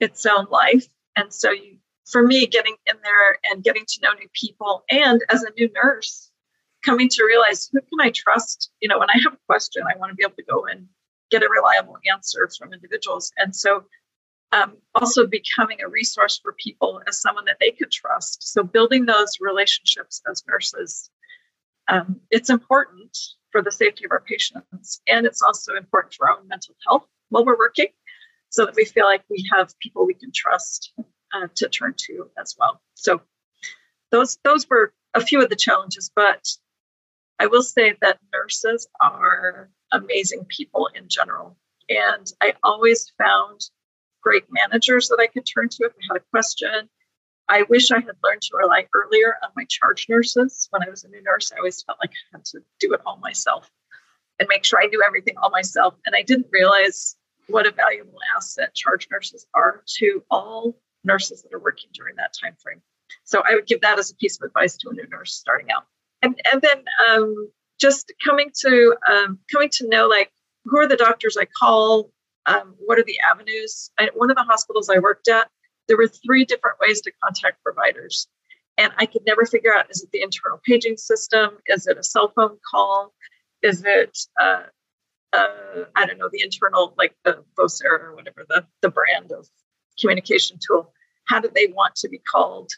its 0.00 0.26
own 0.26 0.46
life. 0.50 0.86
And 1.16 1.32
so 1.32 1.50
you 1.50 1.78
for 2.10 2.22
me, 2.22 2.46
getting 2.46 2.74
in 2.86 2.96
there 3.02 3.38
and 3.50 3.62
getting 3.62 3.84
to 3.86 4.00
know 4.02 4.14
new 4.14 4.28
people, 4.32 4.82
and 4.90 5.22
as 5.28 5.42
a 5.42 5.50
new 5.58 5.70
nurse, 5.84 6.30
coming 6.82 7.06
to 7.10 7.24
realize 7.24 7.68
who 7.70 7.80
can 7.80 8.00
I 8.00 8.10
trust? 8.10 8.70
You 8.80 8.88
know, 8.88 8.98
when 8.98 9.10
I 9.10 9.20
have 9.24 9.34
a 9.34 9.38
question, 9.46 9.82
I 9.82 9.98
want 9.98 10.10
to 10.10 10.16
be 10.16 10.24
able 10.24 10.36
to 10.36 10.44
go 10.44 10.64
and 10.64 10.86
get 11.30 11.42
a 11.42 11.48
reliable 11.50 11.98
answer 12.10 12.48
from 12.58 12.72
individuals. 12.72 13.30
And 13.36 13.54
so, 13.54 13.84
um, 14.52 14.78
also 14.94 15.26
becoming 15.26 15.82
a 15.82 15.88
resource 15.88 16.40
for 16.42 16.54
people 16.54 17.02
as 17.06 17.20
someone 17.20 17.44
that 17.44 17.58
they 17.60 17.72
could 17.72 17.90
trust. 17.90 18.54
So, 18.54 18.62
building 18.62 19.04
those 19.04 19.36
relationships 19.38 20.22
as 20.30 20.42
nurses, 20.48 21.10
um, 21.88 22.20
it's 22.30 22.48
important 22.48 23.18
for 23.50 23.62
the 23.62 23.72
safety 23.72 24.04
of 24.04 24.10
our 24.10 24.20
patients, 24.20 25.00
and 25.06 25.26
it's 25.26 25.42
also 25.42 25.74
important 25.74 26.14
for 26.14 26.28
our 26.28 26.38
own 26.38 26.48
mental 26.48 26.74
health 26.86 27.06
while 27.30 27.44
we're 27.44 27.58
working, 27.58 27.88
so 28.50 28.64
that 28.64 28.74
we 28.76 28.84
feel 28.84 29.06
like 29.06 29.22
we 29.30 29.48
have 29.52 29.78
people 29.78 30.06
we 30.06 30.14
can 30.14 30.32
trust 30.32 30.92
uh, 31.34 31.48
to 31.54 31.68
turn 31.68 31.94
to 31.96 32.30
as 32.40 32.56
well. 32.58 32.80
So 32.94 33.20
those 34.10 34.38
those 34.44 34.68
were 34.68 34.92
a 35.14 35.20
few 35.20 35.42
of 35.42 35.50
the 35.50 35.56
challenges, 35.56 36.10
but 36.14 36.46
I 37.38 37.46
will 37.46 37.62
say 37.62 37.94
that 38.00 38.18
nurses 38.32 38.88
are 39.00 39.70
amazing 39.92 40.44
people 40.46 40.88
in 40.94 41.08
general, 41.08 41.56
and 41.88 42.30
I 42.40 42.54
always 42.62 43.12
found 43.18 43.60
great 44.22 44.44
managers 44.50 45.08
that 45.08 45.18
I 45.20 45.26
could 45.26 45.46
turn 45.46 45.68
to 45.68 45.84
if 45.84 45.92
I 45.92 46.14
had 46.14 46.20
a 46.20 46.24
question. 46.30 46.88
I 47.48 47.62
wish 47.62 47.90
I 47.90 48.00
had 48.00 48.16
learned 48.22 48.42
to 48.42 48.56
rely 48.56 48.86
earlier 48.94 49.36
on 49.42 49.50
my 49.56 49.64
charge 49.68 50.06
nurses. 50.08 50.68
When 50.70 50.82
I 50.82 50.90
was 50.90 51.04
a 51.04 51.08
new 51.08 51.22
nurse, 51.22 51.50
I 51.52 51.58
always 51.58 51.82
felt 51.82 51.98
like 52.02 52.10
I 52.10 52.36
had 52.36 52.44
to 52.46 52.60
do 52.78 52.92
it 52.92 53.00
all 53.06 53.16
myself 53.18 53.70
and 54.38 54.48
make 54.48 54.64
sure 54.64 54.80
I 54.82 54.86
knew 54.86 55.02
everything 55.04 55.34
all 55.38 55.50
myself. 55.50 55.94
And 56.06 56.14
I 56.14 56.22
didn't 56.22 56.48
realize 56.52 57.16
what 57.48 57.66
a 57.66 57.70
valuable 57.70 58.18
asset 58.36 58.74
charge 58.74 59.08
nurses 59.10 59.46
are 59.54 59.82
to 59.98 60.22
all 60.30 60.76
nurses 61.04 61.42
that 61.42 61.54
are 61.54 61.58
working 61.58 61.88
during 61.94 62.16
that 62.16 62.34
time 62.38 62.54
frame. 62.62 62.82
So 63.24 63.42
I 63.48 63.54
would 63.54 63.66
give 63.66 63.80
that 63.80 63.98
as 63.98 64.10
a 64.10 64.16
piece 64.16 64.38
of 64.40 64.46
advice 64.46 64.76
to 64.78 64.90
a 64.90 64.92
new 64.92 65.06
nurse 65.08 65.32
starting 65.32 65.70
out. 65.70 65.84
And 66.20 66.38
and 66.52 66.60
then 66.60 66.84
um, 67.08 67.50
just 67.80 68.12
coming 68.24 68.50
to 68.60 68.94
um, 69.10 69.38
coming 69.50 69.70
to 69.72 69.88
know 69.88 70.06
like 70.06 70.30
who 70.64 70.78
are 70.78 70.86
the 70.86 70.96
doctors 70.96 71.36
I 71.36 71.46
call, 71.46 72.10
um, 72.46 72.74
what 72.78 72.98
are 72.98 73.04
the 73.04 73.18
avenues. 73.20 73.90
I, 73.98 74.10
one 74.14 74.30
of 74.30 74.36
the 74.36 74.42
hospitals 74.42 74.90
I 74.90 74.98
worked 74.98 75.28
at, 75.28 75.48
there 75.88 75.96
were 75.96 76.08
three 76.08 76.44
different 76.44 76.78
ways 76.80 77.00
to 77.02 77.12
contact 77.22 77.62
providers, 77.64 78.28
And 78.78 78.92
I 78.96 79.06
could 79.06 79.22
never 79.26 79.44
figure 79.44 79.74
out 79.74 79.90
is 79.90 80.02
it 80.02 80.10
the 80.12 80.22
internal 80.22 80.60
paging 80.64 80.96
system? 80.96 81.58
Is 81.66 81.86
it 81.86 81.98
a 81.98 82.02
cell 82.02 82.32
phone 82.34 82.58
call? 82.70 83.12
Is 83.62 83.82
it, 83.84 84.16
uh, 84.40 84.62
uh, 85.32 85.84
I 85.96 86.06
don't 86.06 86.18
know, 86.18 86.28
the 86.32 86.42
internal, 86.42 86.94
like 86.96 87.14
the 87.24 87.44
Vocera 87.58 88.04
or 88.04 88.14
whatever 88.14 88.46
the, 88.48 88.64
the 88.80 88.88
brand 88.88 89.32
of 89.32 89.48
communication 90.00 90.58
tool? 90.64 90.94
How 91.26 91.40
do 91.40 91.50
they 91.52 91.66
want 91.66 91.96
to 91.96 92.08
be 92.08 92.18
called? 92.18 92.70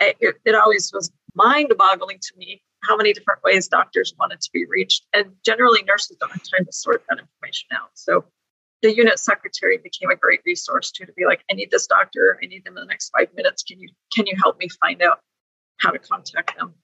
It, 0.00 0.36
it 0.44 0.54
always 0.54 0.90
was 0.92 1.12
mind 1.34 1.72
boggling 1.76 2.18
to 2.18 2.32
me 2.38 2.62
how 2.82 2.96
many 2.96 3.12
different 3.12 3.42
ways 3.44 3.68
doctors 3.68 4.14
wanted 4.18 4.40
to 4.40 4.50
be 4.54 4.64
reached. 4.64 5.06
And 5.12 5.32
generally, 5.44 5.82
nurses 5.82 6.16
don't 6.18 6.32
have 6.32 6.42
time 6.42 6.64
to 6.64 6.72
sort 6.72 7.04
that 7.10 7.18
information 7.18 7.68
out. 7.72 7.90
So 7.92 8.24
the 8.82 8.94
unit 8.94 9.18
secretary 9.18 9.78
became 9.78 10.10
a 10.10 10.16
great 10.16 10.40
resource 10.46 10.90
too 10.90 11.04
to 11.04 11.12
be 11.12 11.26
like, 11.26 11.44
I 11.50 11.54
need 11.54 11.70
this 11.70 11.86
doctor, 11.86 12.38
I 12.42 12.46
need 12.46 12.64
them 12.64 12.76
in 12.76 12.82
the 12.82 12.88
next 12.88 13.10
five 13.10 13.28
minutes. 13.34 13.62
Can 13.62 13.80
you 13.80 13.88
can 14.12 14.26
you 14.26 14.36
help 14.42 14.58
me 14.58 14.68
find 14.80 15.02
out 15.02 15.20
how 15.78 15.90
to 15.90 15.98
contact 15.98 16.56
them? 16.56 16.74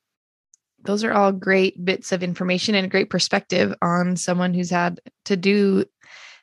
Those 0.84 1.04
are 1.04 1.12
all 1.12 1.32
great 1.32 1.84
bits 1.84 2.12
of 2.12 2.22
information 2.22 2.74
and 2.74 2.90
great 2.90 3.10
perspective 3.10 3.74
on 3.82 4.16
someone 4.16 4.54
who's 4.54 4.70
had 4.70 5.00
to 5.24 5.36
do 5.36 5.84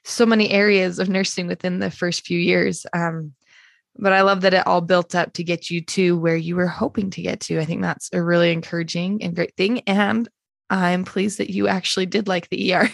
so 0.04 0.26
many 0.26 0.50
areas 0.50 1.00
of 1.00 1.08
nursing 1.08 1.48
within 1.48 1.80
the 1.80 1.92
first 1.92 2.26
few 2.26 2.38
years. 2.38 2.86
Um, 2.94 3.34
but 3.96 4.12
I 4.12 4.22
love 4.22 4.42
that 4.42 4.54
it 4.54 4.66
all 4.66 4.82
built 4.82 5.16
up 5.16 5.34
to 5.34 5.44
get 5.44 5.70
you 5.70 5.82
to 5.82 6.18
where 6.18 6.36
you 6.36 6.56
were 6.56 6.68
hoping 6.68 7.12
to 7.12 7.22
get 7.22 7.40
to. 7.42 7.60
I 7.60 7.66
think 7.66 7.82
that's 7.82 8.10
a 8.12 8.22
really 8.22 8.52
encouraging 8.52 9.24
and 9.24 9.36
great 9.36 9.56
thing. 9.56 9.82
And 9.82 10.28
I'm 10.70 11.04
pleased 11.04 11.38
that 11.38 11.50
you 11.50 11.68
actually 11.68 12.06
did 12.06 12.28
like 12.28 12.50
the 12.50 12.74
ER. 12.74 12.90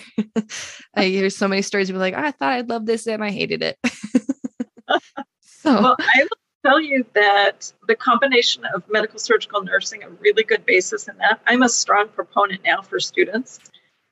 I 0.96 1.06
hear 1.06 1.30
so 1.30 1.48
many 1.48 1.62
stories 1.62 1.90
of 1.90 1.96
like, 1.96 2.14
I 2.14 2.32
thought 2.32 2.54
I'd 2.54 2.70
love 2.70 2.86
this 2.86 3.08
and 3.08 3.24
I 3.24 3.32
hated 3.32 3.64
it. 3.64 3.78
so 5.42 5.74
well, 5.74 5.96
I 6.00 6.24
will 6.24 6.38
tell 6.66 6.82
you 6.82 7.06
that 7.14 7.72
the 7.88 7.96
combination 7.96 8.64
of 8.74 8.84
medical 8.90 9.20
surgical 9.20 9.64
nursing, 9.64 10.04
a 10.04 10.10
really 10.10 10.44
good 10.44 10.66
basis 10.66 11.08
in 11.08 11.18
that. 11.18 11.40
I'm 11.48 11.62
a 11.62 11.70
strong 11.70 12.10
proponent 12.10 12.64
now 12.64 12.82
for 12.82 13.00
students 13.00 13.60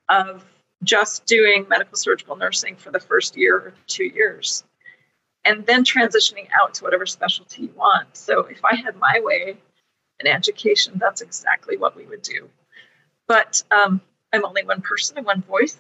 of 0.10 0.46
just 0.84 1.26
doing 1.26 1.66
medical 1.68 1.98
surgical 1.98 2.36
nursing 2.36 2.76
for 2.76 2.92
the 2.92 3.00
first 3.00 3.36
year 3.36 3.56
or 3.58 3.74
two 3.88 4.06
years 4.06 4.64
and 5.48 5.66
then 5.66 5.84
transitioning 5.84 6.48
out 6.62 6.74
to 6.76 6.84
whatever 6.84 7.06
specialty 7.06 7.64
you 7.64 7.74
want. 7.76 8.16
So 8.16 8.42
if 8.42 8.64
I 8.64 8.76
had 8.76 8.98
my 8.98 9.20
way 9.22 9.58
in 10.20 10.28
education, 10.28 10.94
that's 10.98 11.22
exactly 11.22 11.78
what 11.78 11.96
we 11.96 12.06
would 12.06 12.22
do. 12.22 12.50
But 13.28 13.64
um, 13.72 14.02
I'm 14.34 14.46
only 14.46 14.64
one 14.64 14.82
person 14.82 15.18
and 15.18 15.26
one 15.26 15.42
voice. 15.42 15.78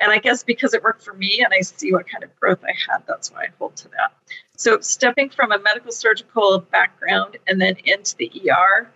And 0.00 0.10
I 0.10 0.18
guess 0.18 0.42
because 0.42 0.74
it 0.74 0.82
worked 0.82 1.02
for 1.02 1.14
me 1.14 1.42
and 1.44 1.52
I 1.52 1.60
see 1.60 1.92
what 1.92 2.08
kind 2.08 2.24
of 2.24 2.34
growth 2.40 2.64
I 2.64 2.72
had, 2.88 3.04
that's 3.06 3.30
why 3.30 3.44
I 3.44 3.48
hold 3.58 3.76
to 3.76 3.88
that. 3.88 4.12
So 4.56 4.80
stepping 4.80 5.30
from 5.30 5.52
a 5.52 5.58
medical 5.58 5.92
surgical 5.92 6.58
background 6.58 7.36
and 7.46 7.60
then 7.60 7.76
into 7.84 8.16
the 8.16 8.30
ER, 8.50 8.90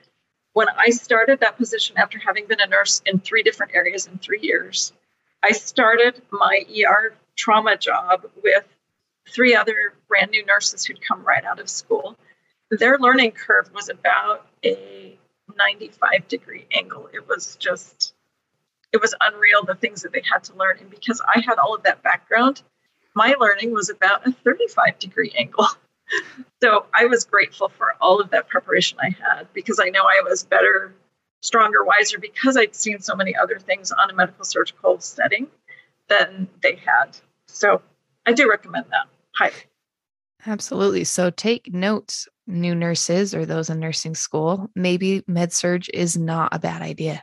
when 0.53 0.69
I 0.77 0.91
started 0.91 1.41
that 1.41 1.59
position 1.59 1.99
after 1.99 2.19
having 2.19 2.47
been 2.47 2.61
a 2.61 2.67
nurse 2.67 3.03
in 3.05 3.19
three 3.19 3.43
different 3.43 3.75
areas 3.75 4.07
in 4.07 4.19
three 4.19 4.41
years, 4.41 4.93
I 5.43 5.53
started 5.53 6.23
my 6.31 6.65
ER 6.71 7.15
trauma 7.37 7.77
job 7.77 8.27
with 8.43 8.65
three 9.29 9.55
other 9.55 9.95
brand 10.09 10.31
new 10.31 10.45
nurses 10.47 10.85
who'd 10.85 11.07
come 11.07 11.23
right 11.25 11.45
out 11.45 11.61
of 11.61 11.69
school. 11.69 12.17
Their 12.71 12.99
learning 12.99 13.33
curve 13.33 13.71
was 13.75 13.89
about 13.89 14.47
a 14.65 15.19
95 15.57 16.29
degree 16.29 16.67
angle. 16.73 17.09
It 17.13 17.29
was 17.29 17.57
just, 17.57 18.15
it 18.93 19.01
was 19.01 19.15
unreal 19.21 19.65
the 19.65 19.75
things 19.75 20.03
that 20.03 20.13
they 20.13 20.23
had 20.31 20.45
to 20.45 20.55
learn. 20.55 20.79
And 20.81 20.91
because 20.91 21.21
I 21.27 21.41
had 21.41 21.59
all 21.59 21.75
of 21.75 21.83
that 21.85 22.03
background, 22.03 22.63
my 23.15 23.35
learning 23.39 23.73
was 23.73 23.91
about 23.91 24.27
a 24.27 24.33
35 24.33 24.99
degree 24.99 25.33
angle. 25.37 25.67
so 26.63 26.87
I 26.95 27.07
was 27.07 27.25
grateful 27.25 27.69
for 27.69 27.95
all 28.01 28.21
of 28.21 28.31
that 28.31 28.49
preparation 28.49 28.99
I 29.01 29.11
had 29.11 29.53
because 29.53 29.81
I 29.83 29.89
know 29.89 30.03
I 30.03 30.23
was 30.23 30.45
better, 30.45 30.95
stronger, 31.41 31.85
wiser 31.85 32.19
because 32.19 32.57
I'd 32.57 32.75
seen 32.75 33.01
so 33.01 33.17
many 33.17 33.35
other 33.35 33.59
things 33.59 33.91
on 33.93 34.11
a 34.11 34.15
medical 34.15 34.45
surgical 34.45 35.01
setting 35.01 35.49
than 36.09 36.49
they 36.63 36.77
had. 36.77 37.17
So 37.47 37.83
I 38.27 38.33
do 38.33 38.49
recommend 38.49 38.87
that 38.91 39.07
highly. 39.35 39.55
Absolutely. 40.47 41.05
So 41.05 41.31
take 41.31 41.73
notes, 41.73 42.29
new 42.47 42.75
nurses 42.75 43.35
or 43.35 43.45
those 43.45 43.69
in 43.69 43.81
nursing 43.81 44.15
school. 44.15 44.71
Maybe 44.75 45.23
med 45.27 45.53
surg 45.53 45.87
is 45.93 46.17
not 46.17 46.55
a 46.55 46.59
bad 46.59 46.83
idea. 46.83 47.23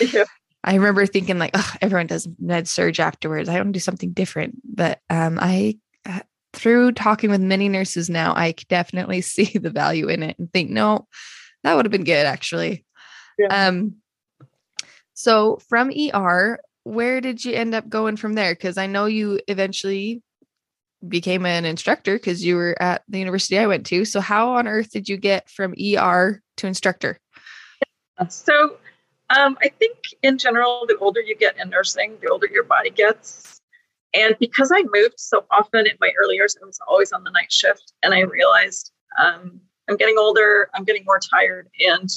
yeah. 0.00 0.24
I 0.64 0.74
remember 0.74 1.06
thinking 1.06 1.38
like, 1.38 1.52
oh, 1.54 1.72
everyone 1.80 2.08
does 2.08 2.28
med 2.40 2.68
surg 2.68 2.98
afterwards. 2.98 3.48
I 3.48 3.54
want 3.54 3.68
to 3.68 3.72
do 3.72 3.78
something 3.78 4.12
different. 4.12 4.56
But 4.64 4.98
um, 5.08 5.38
I, 5.40 5.78
uh, 6.04 6.20
through 6.52 6.92
talking 6.92 7.30
with 7.30 7.40
many 7.40 7.68
nurses 7.68 8.10
now, 8.10 8.34
I 8.34 8.54
definitely 8.68 9.20
see 9.22 9.58
the 9.58 9.70
value 9.70 10.08
in 10.08 10.22
it 10.22 10.38
and 10.38 10.52
think, 10.52 10.70
no, 10.70 11.06
that 11.62 11.74
would 11.74 11.84
have 11.84 11.92
been 11.92 12.04
good 12.04 12.26
actually. 12.26 12.84
Yeah. 13.38 13.68
Um, 13.68 13.96
so 15.14 15.58
from 15.68 15.90
ER, 15.90 16.58
where 16.82 17.20
did 17.20 17.44
you 17.44 17.52
end 17.52 17.74
up 17.74 17.88
going 17.88 18.16
from 18.16 18.34
there? 18.34 18.52
Because 18.52 18.76
I 18.76 18.86
know 18.86 19.06
you 19.06 19.40
eventually 19.48 20.22
became 21.06 21.46
an 21.46 21.64
instructor 21.64 22.16
because 22.16 22.44
you 22.44 22.56
were 22.56 22.76
at 22.80 23.02
the 23.08 23.18
university 23.18 23.58
I 23.58 23.66
went 23.66 23.86
to. 23.86 24.04
So, 24.04 24.20
how 24.20 24.54
on 24.54 24.66
earth 24.66 24.90
did 24.90 25.08
you 25.08 25.16
get 25.16 25.48
from 25.48 25.74
ER 25.74 26.42
to 26.56 26.66
instructor? 26.66 27.18
So, 28.28 28.76
um, 29.30 29.58
I 29.62 29.68
think 29.68 29.96
in 30.22 30.38
general, 30.38 30.84
the 30.86 30.96
older 30.98 31.20
you 31.20 31.36
get 31.36 31.58
in 31.58 31.70
nursing, 31.70 32.16
the 32.22 32.30
older 32.30 32.46
your 32.46 32.64
body 32.64 32.90
gets. 32.90 33.60
And 34.14 34.36
because 34.38 34.72
I 34.72 34.82
moved 34.92 35.18
so 35.18 35.44
often 35.50 35.86
in 35.86 35.96
my 36.00 36.10
early 36.22 36.36
years, 36.36 36.56
I 36.62 36.64
was 36.64 36.78
always 36.88 37.12
on 37.12 37.24
the 37.24 37.30
night 37.30 37.52
shift. 37.52 37.92
And 38.02 38.14
I 38.14 38.20
realized 38.20 38.92
um, 39.22 39.60
I'm 39.88 39.96
getting 39.96 40.16
older, 40.18 40.70
I'm 40.74 40.84
getting 40.84 41.04
more 41.04 41.20
tired. 41.20 41.68
And 41.86 42.08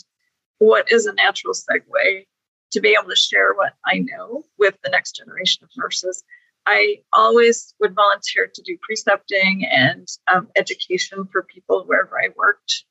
what 0.59 0.91
is 0.91 1.05
a 1.05 1.13
natural 1.13 1.53
segue 1.53 2.25
to 2.71 2.79
be 2.79 2.95
able 2.98 3.09
to 3.09 3.15
share 3.15 3.53
what 3.53 3.74
I 3.86 4.00
know 4.00 4.43
with 4.57 4.75
the 4.83 4.89
next 4.89 5.15
generation 5.15 5.63
of 5.63 5.69
nurses? 5.75 6.24
I 6.71 7.01
always 7.13 7.73
would 7.79 7.95
volunteer 7.95 8.47
to 8.53 8.61
do 8.61 8.77
precepting 8.83 9.65
and 9.65 10.07
um, 10.31 10.49
education 10.55 11.27
for 11.31 11.41
people 11.41 11.83
wherever 11.85 12.19
I 12.19 12.29
worked. 12.38 12.85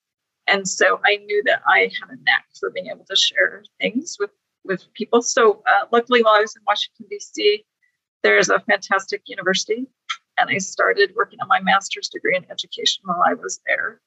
And 0.49 0.67
so 0.67 1.01
I 1.07 1.19
knew 1.19 1.45
that 1.47 1.63
I 1.65 1.83
had 1.83 2.11
a 2.11 2.21
knack 2.25 2.47
for 2.59 2.71
being 2.71 2.89
able 2.89 3.05
to 3.09 3.15
share 3.15 3.63
things 3.81 4.17
with, 4.19 4.31
with 4.65 4.83
people. 4.95 5.23
So 5.23 5.63
uh, 5.73 5.87
luckily, 5.93 6.25
while 6.25 6.35
I 6.35 6.41
was 6.41 6.57
in 6.57 6.63
Washington, 6.67 7.07
D.C., 7.09 7.65
there's 8.25 8.49
a 8.49 8.59
fantastic 8.59 9.23
university. 9.27 9.87
And 10.37 10.51
I 10.51 10.59
started 10.59 11.13
working 11.15 11.39
on 11.41 11.47
my 11.47 11.61
master's 11.61 12.09
degree 12.09 12.37
in 12.37 12.51
education 12.51 13.03
while 13.05 13.23
I 13.25 13.35
was 13.35 13.61
there 13.65 14.01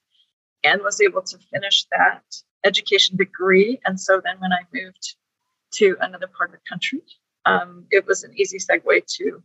and 0.66 0.82
was 0.82 1.00
able 1.00 1.22
to 1.22 1.38
finish 1.50 1.86
that 1.98 2.24
education 2.66 3.16
degree. 3.16 3.80
And 3.86 3.98
so 3.98 4.20
then 4.22 4.36
when 4.40 4.52
I 4.52 4.64
moved 4.74 5.16
to 5.76 5.96
another 6.02 6.28
part 6.28 6.50
of 6.50 6.58
the 6.58 6.70
country, 6.70 7.04
um, 7.46 7.86
it 7.90 8.06
was 8.06 8.24
an 8.24 8.34
easy 8.38 8.58
segue 8.58 9.06
to 9.18 9.42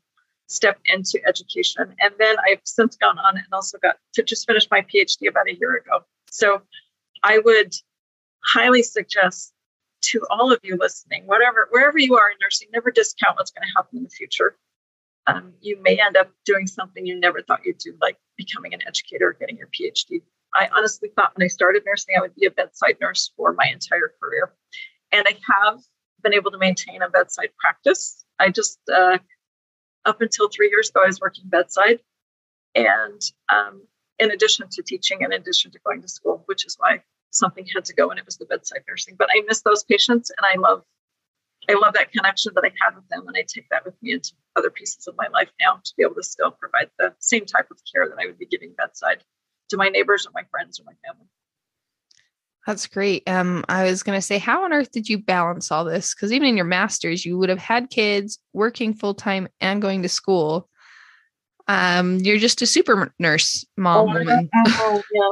step 0.47 0.79
into 0.87 1.21
education. 1.27 1.95
And 2.01 2.15
then 2.19 2.37
I've 2.49 2.61
since 2.65 2.97
gone 2.97 3.19
on 3.19 3.37
and 3.37 3.47
also 3.53 3.79
got 3.79 3.97
to 4.15 4.23
just 4.23 4.47
finish 4.47 4.69
my 4.71 4.83
PhD 4.83 5.29
about 5.29 5.49
a 5.49 5.55
year 5.55 5.77
ago. 5.77 6.05
So 6.31 6.63
I 7.23 7.39
would 7.45 7.75
highly 8.45 8.83
suggest 8.83 9.53
to 10.03 10.23
all 10.31 10.53
of 10.53 10.61
you 10.63 10.77
listening, 10.77 11.25
whatever, 11.27 11.69
wherever 11.71 11.99
you 11.99 12.17
are 12.17 12.31
in 12.31 12.37
nursing, 12.41 12.69
never 12.73 12.91
discount 12.91 13.37
what's 13.37 13.51
going 13.51 13.67
to 13.67 13.73
happen 13.77 13.99
in 13.99 14.05
the 14.05 14.11
future. 14.11 14.57
Um, 15.27 15.55
you 15.61 15.83
may 15.83 15.99
end 15.99 16.17
up 16.17 16.31
doing 16.45 16.69
something 16.69 17.05
you 17.05 17.19
never 17.19 17.43
thought 17.43 17.65
you'd 17.65 17.79
do, 17.79 17.95
like 18.01 18.17
becoming 18.37 18.73
an 18.75 18.81
educator 18.87 19.29
or 19.29 19.33
getting 19.33 19.57
your 19.57 19.69
PhD. 19.69 20.23
I 20.55 20.69
honestly 20.73 21.11
thought 21.17 21.33
when 21.37 21.45
I 21.45 21.49
started 21.49 21.83
nursing, 21.85 22.15
I 22.17 22.21
would 22.21 22.37
be 22.37 22.47
a 22.47 22.51
bedside 22.51 22.99
nurse 23.01 23.33
for 23.37 23.53
my 23.53 23.67
entire 23.73 24.13
career. 24.23 24.53
And 25.11 25.27
I 25.27 25.37
have 25.53 25.81
been 26.23 26.35
able 26.35 26.53
to 26.53 26.59
maintain 26.59 27.03
a 27.03 27.09
bedside 27.09 27.51
practice. 27.59 28.25
I 28.39 28.51
just 28.51 28.79
uh, 28.95 29.19
up 30.07 30.21
until 30.23 30.49
three 30.49 30.71
years 30.71 30.89
ago, 30.89 31.03
I 31.03 31.07
was 31.07 31.21
working 31.21 31.45
bedside. 31.49 32.01
And 32.75 33.21
um, 33.53 33.83
in 34.19 34.31
addition 34.31 34.69
to 34.71 34.83
teaching, 34.83 35.23
in 35.23 35.33
addition 35.33 35.71
to 35.73 35.79
going 35.85 36.01
to 36.03 36.09
school, 36.09 36.43
which 36.47 36.65
is 36.65 36.77
why 36.79 37.03
something 37.31 37.67
had 37.75 37.85
to 37.87 37.95
go 37.95 38.11
and 38.11 38.19
it 38.19 38.25
was 38.25 38.39
the 38.39 38.47
bedside 38.47 38.83
nursing. 38.89 39.17
But 39.19 39.29
I 39.35 39.43
miss 39.47 39.63
those 39.63 39.85
patients 39.85 40.31
and 40.37 40.47
I 40.47 40.59
love 40.61 40.83
I 41.69 41.75
love 41.75 41.95
that 41.95 42.13
connection 42.13 42.53
that 42.55 42.65
I 42.65 42.71
have 42.85 42.95
with 42.95 43.09
them 43.09 43.27
and 43.27 43.37
I 43.37 43.43
take 43.43 43.69
that 43.71 43.85
with 43.85 44.01
me 44.01 44.13
into 44.13 44.33
other 44.55 44.71
pieces 44.71 45.09
of 45.09 45.17
my 45.17 45.27
life 45.33 45.51
now 45.61 45.81
to 45.83 45.93
be 45.97 46.05
able 46.05 46.15
to 46.15 46.23
still 46.23 46.53
provide 46.53 46.91
the 46.99 47.13
same 47.19 47.45
type 47.45 47.71
of 47.73 47.81
care 47.93 48.09
that 48.09 48.23
I 48.23 48.27
would 48.27 48.39
be 48.39 48.47
giving 48.47 48.73
bedside 48.77 49.25
to 49.71 49.77
my 49.77 49.89
neighbors 49.89 50.27
or 50.27 50.31
my 50.33 50.45
friends 50.51 50.79
or 50.79 50.85
my 50.85 50.93
family. 51.05 51.27
That's 52.67 52.89
great. 52.89 53.23
Um, 53.29 53.65
I 53.69 53.85
was 53.85 54.03
going 54.03 54.19
to 54.19 54.23
say, 54.23 54.39
how 54.39 54.65
on 54.65 54.73
earth 54.73 54.91
did 54.91 55.09
you 55.09 55.19
balance 55.19 55.71
all 55.71 55.85
this? 55.85 56.15
Because 56.15 56.33
even 56.33 56.49
in 56.49 56.57
your 56.57 56.67
master's, 56.67 57.25
you 57.25 57.39
would 57.39 57.49
have 57.49 57.61
had 57.61 57.91
kids 57.91 58.41
working 58.53 58.93
full 58.93 59.15
time 59.15 59.47
and 59.61 59.81
going 59.81 60.03
to 60.03 60.09
school. 60.09 60.69
Um, 61.69 62.17
you're 62.19 62.39
just 62.39 62.63
a 62.63 62.67
super 62.67 63.15
nurse 63.21 63.65
mom 63.77 63.97
oh, 63.97 64.05
woman. 64.07 64.51
I 64.53 65.03
yeah. 65.13 65.31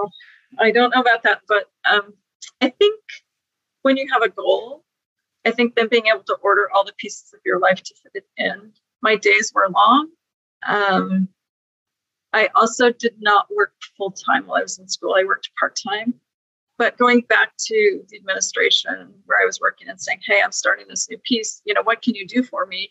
I 0.61 0.71
don't 0.71 0.95
know 0.95 1.01
about 1.01 1.25
that, 1.25 1.41
but 1.49 1.65
um, 1.91 2.15
I 2.61 2.69
think 2.69 3.01
when 3.83 3.97
you 3.97 4.07
have 4.13 4.23
a 4.23 4.29
goal, 4.29 4.85
I 5.45 5.51
think 5.51 5.75
then 5.75 5.89
being 5.89 6.07
able 6.07 6.23
to 6.25 6.37
order 6.41 6.69
all 6.73 6.85
the 6.85 6.95
pieces 6.99 7.33
of 7.35 7.41
your 7.45 7.59
life 7.59 7.83
to 7.83 7.95
fit 8.03 8.23
it 8.23 8.27
in. 8.37 8.73
My 9.03 9.17
days 9.17 9.53
were 9.53 9.69
long. 9.75 10.09
Um, 10.65 11.29
I 12.33 12.49
also 12.55 12.93
did 12.93 13.17
not 13.19 13.49
work 13.55 13.73
full 13.97 14.13
time 14.13 14.47
while 14.47 14.61
I 14.61 14.63
was 14.63 14.79
in 14.79 14.89
school. 14.89 15.17
I 15.19 15.25
worked 15.25 15.51
part 15.59 15.77
time 15.77 16.15
but 16.79 16.99
going 16.99 17.21
back 17.23 17.53
to 17.67 18.03
the 18.09 18.17
administration 18.17 19.15
where 19.27 19.41
I 19.41 19.47
was 19.47 19.61
working 19.61 19.89
and 19.89 20.01
saying, 20.01 20.21
Hey, 20.27 20.41
I'm 20.45 20.53
starting 20.53 20.87
this 20.89 21.09
new 21.09 21.19
piece, 21.19 21.63
you 21.65 21.75
know, 21.75 21.83
what 21.83 22.03
can 22.03 22.15
you 22.15 22.27
do 22.27 22.43
for 22.43 22.67
me? 22.67 22.91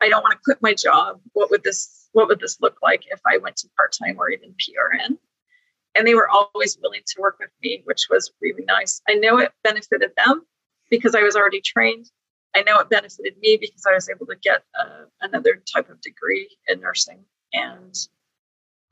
I 0.00 0.08
don't 0.08 0.22
want 0.22 0.32
to 0.32 0.40
quit 0.44 0.58
my 0.60 0.74
job. 0.74 1.20
What 1.32 1.50
would 1.50 1.64
this 1.64 2.08
what 2.12 2.28
would 2.28 2.40
this 2.40 2.60
look 2.60 2.78
like 2.82 3.04
if 3.10 3.20
I 3.26 3.38
went 3.38 3.56
to 3.56 3.68
part-time 3.76 4.16
or 4.18 4.30
even 4.30 4.54
PRN? 4.54 5.18
And 5.94 6.06
they 6.06 6.14
were 6.14 6.28
always 6.28 6.78
willing 6.82 7.02
to 7.06 7.20
work 7.20 7.38
with 7.40 7.50
me, 7.62 7.82
which 7.84 8.08
was 8.10 8.30
really 8.40 8.64
nice. 8.64 9.00
I 9.08 9.14
know 9.14 9.38
it 9.38 9.52
benefited 9.64 10.10
them 10.16 10.46
because 10.90 11.14
I 11.14 11.22
was 11.22 11.36
already 11.36 11.60
trained. 11.60 12.10
I 12.54 12.62
know 12.62 12.78
it 12.78 12.90
benefited 12.90 13.36
me 13.38 13.58
because 13.60 13.84
I 13.88 13.94
was 13.94 14.08
able 14.08 14.26
to 14.26 14.36
get 14.36 14.62
uh, 14.78 15.04
another 15.20 15.62
type 15.74 15.90
of 15.90 16.00
degree 16.00 16.48
in 16.68 16.80
nursing. 16.80 17.24
And 17.52 17.94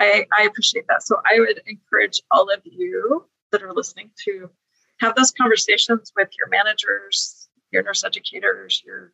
I, 0.00 0.26
I 0.38 0.44
appreciate 0.44 0.86
that. 0.88 1.02
So 1.02 1.20
I 1.24 1.40
would 1.40 1.62
encourage 1.66 2.22
all 2.30 2.50
of 2.50 2.60
you 2.64 3.26
that 3.54 3.62
are 3.62 3.72
listening 3.72 4.10
to 4.24 4.50
have 4.98 5.14
those 5.14 5.30
conversations 5.30 6.12
with 6.16 6.28
your 6.36 6.48
managers, 6.48 7.48
your 7.70 7.84
nurse 7.84 8.02
educators, 8.02 8.82
your 8.84 9.12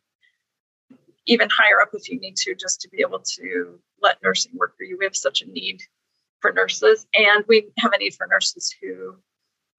even 1.27 1.47
higher 1.51 1.79
up 1.79 1.89
if 1.93 2.09
you 2.09 2.19
need 2.19 2.35
to, 2.35 2.55
just 2.55 2.81
to 2.81 2.89
be 2.89 3.01
able 3.01 3.19
to 3.19 3.79
let 4.01 4.17
nursing 4.23 4.51
work 4.55 4.75
for 4.75 4.83
you. 4.83 4.97
We 4.97 5.05
have 5.05 5.15
such 5.15 5.43
a 5.43 5.45
need 5.45 5.79
for 6.39 6.51
nurses, 6.51 7.05
and 7.13 7.45
we 7.47 7.67
have 7.77 7.93
a 7.93 7.99
need 7.99 8.15
for 8.15 8.25
nurses 8.25 8.73
who 8.81 9.17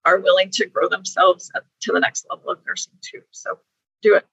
are 0.05 0.19
willing 0.19 0.49
to 0.51 0.65
grow 0.65 0.87
themselves 0.87 1.51
to 1.81 1.91
the 1.91 1.99
next 1.99 2.25
level 2.29 2.49
of 2.49 2.59
nursing 2.65 2.93
too. 3.01 3.21
So 3.31 3.59
do 4.01 4.15
it. 4.15 4.25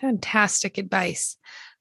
Fantastic 0.00 0.78
advice. 0.78 1.36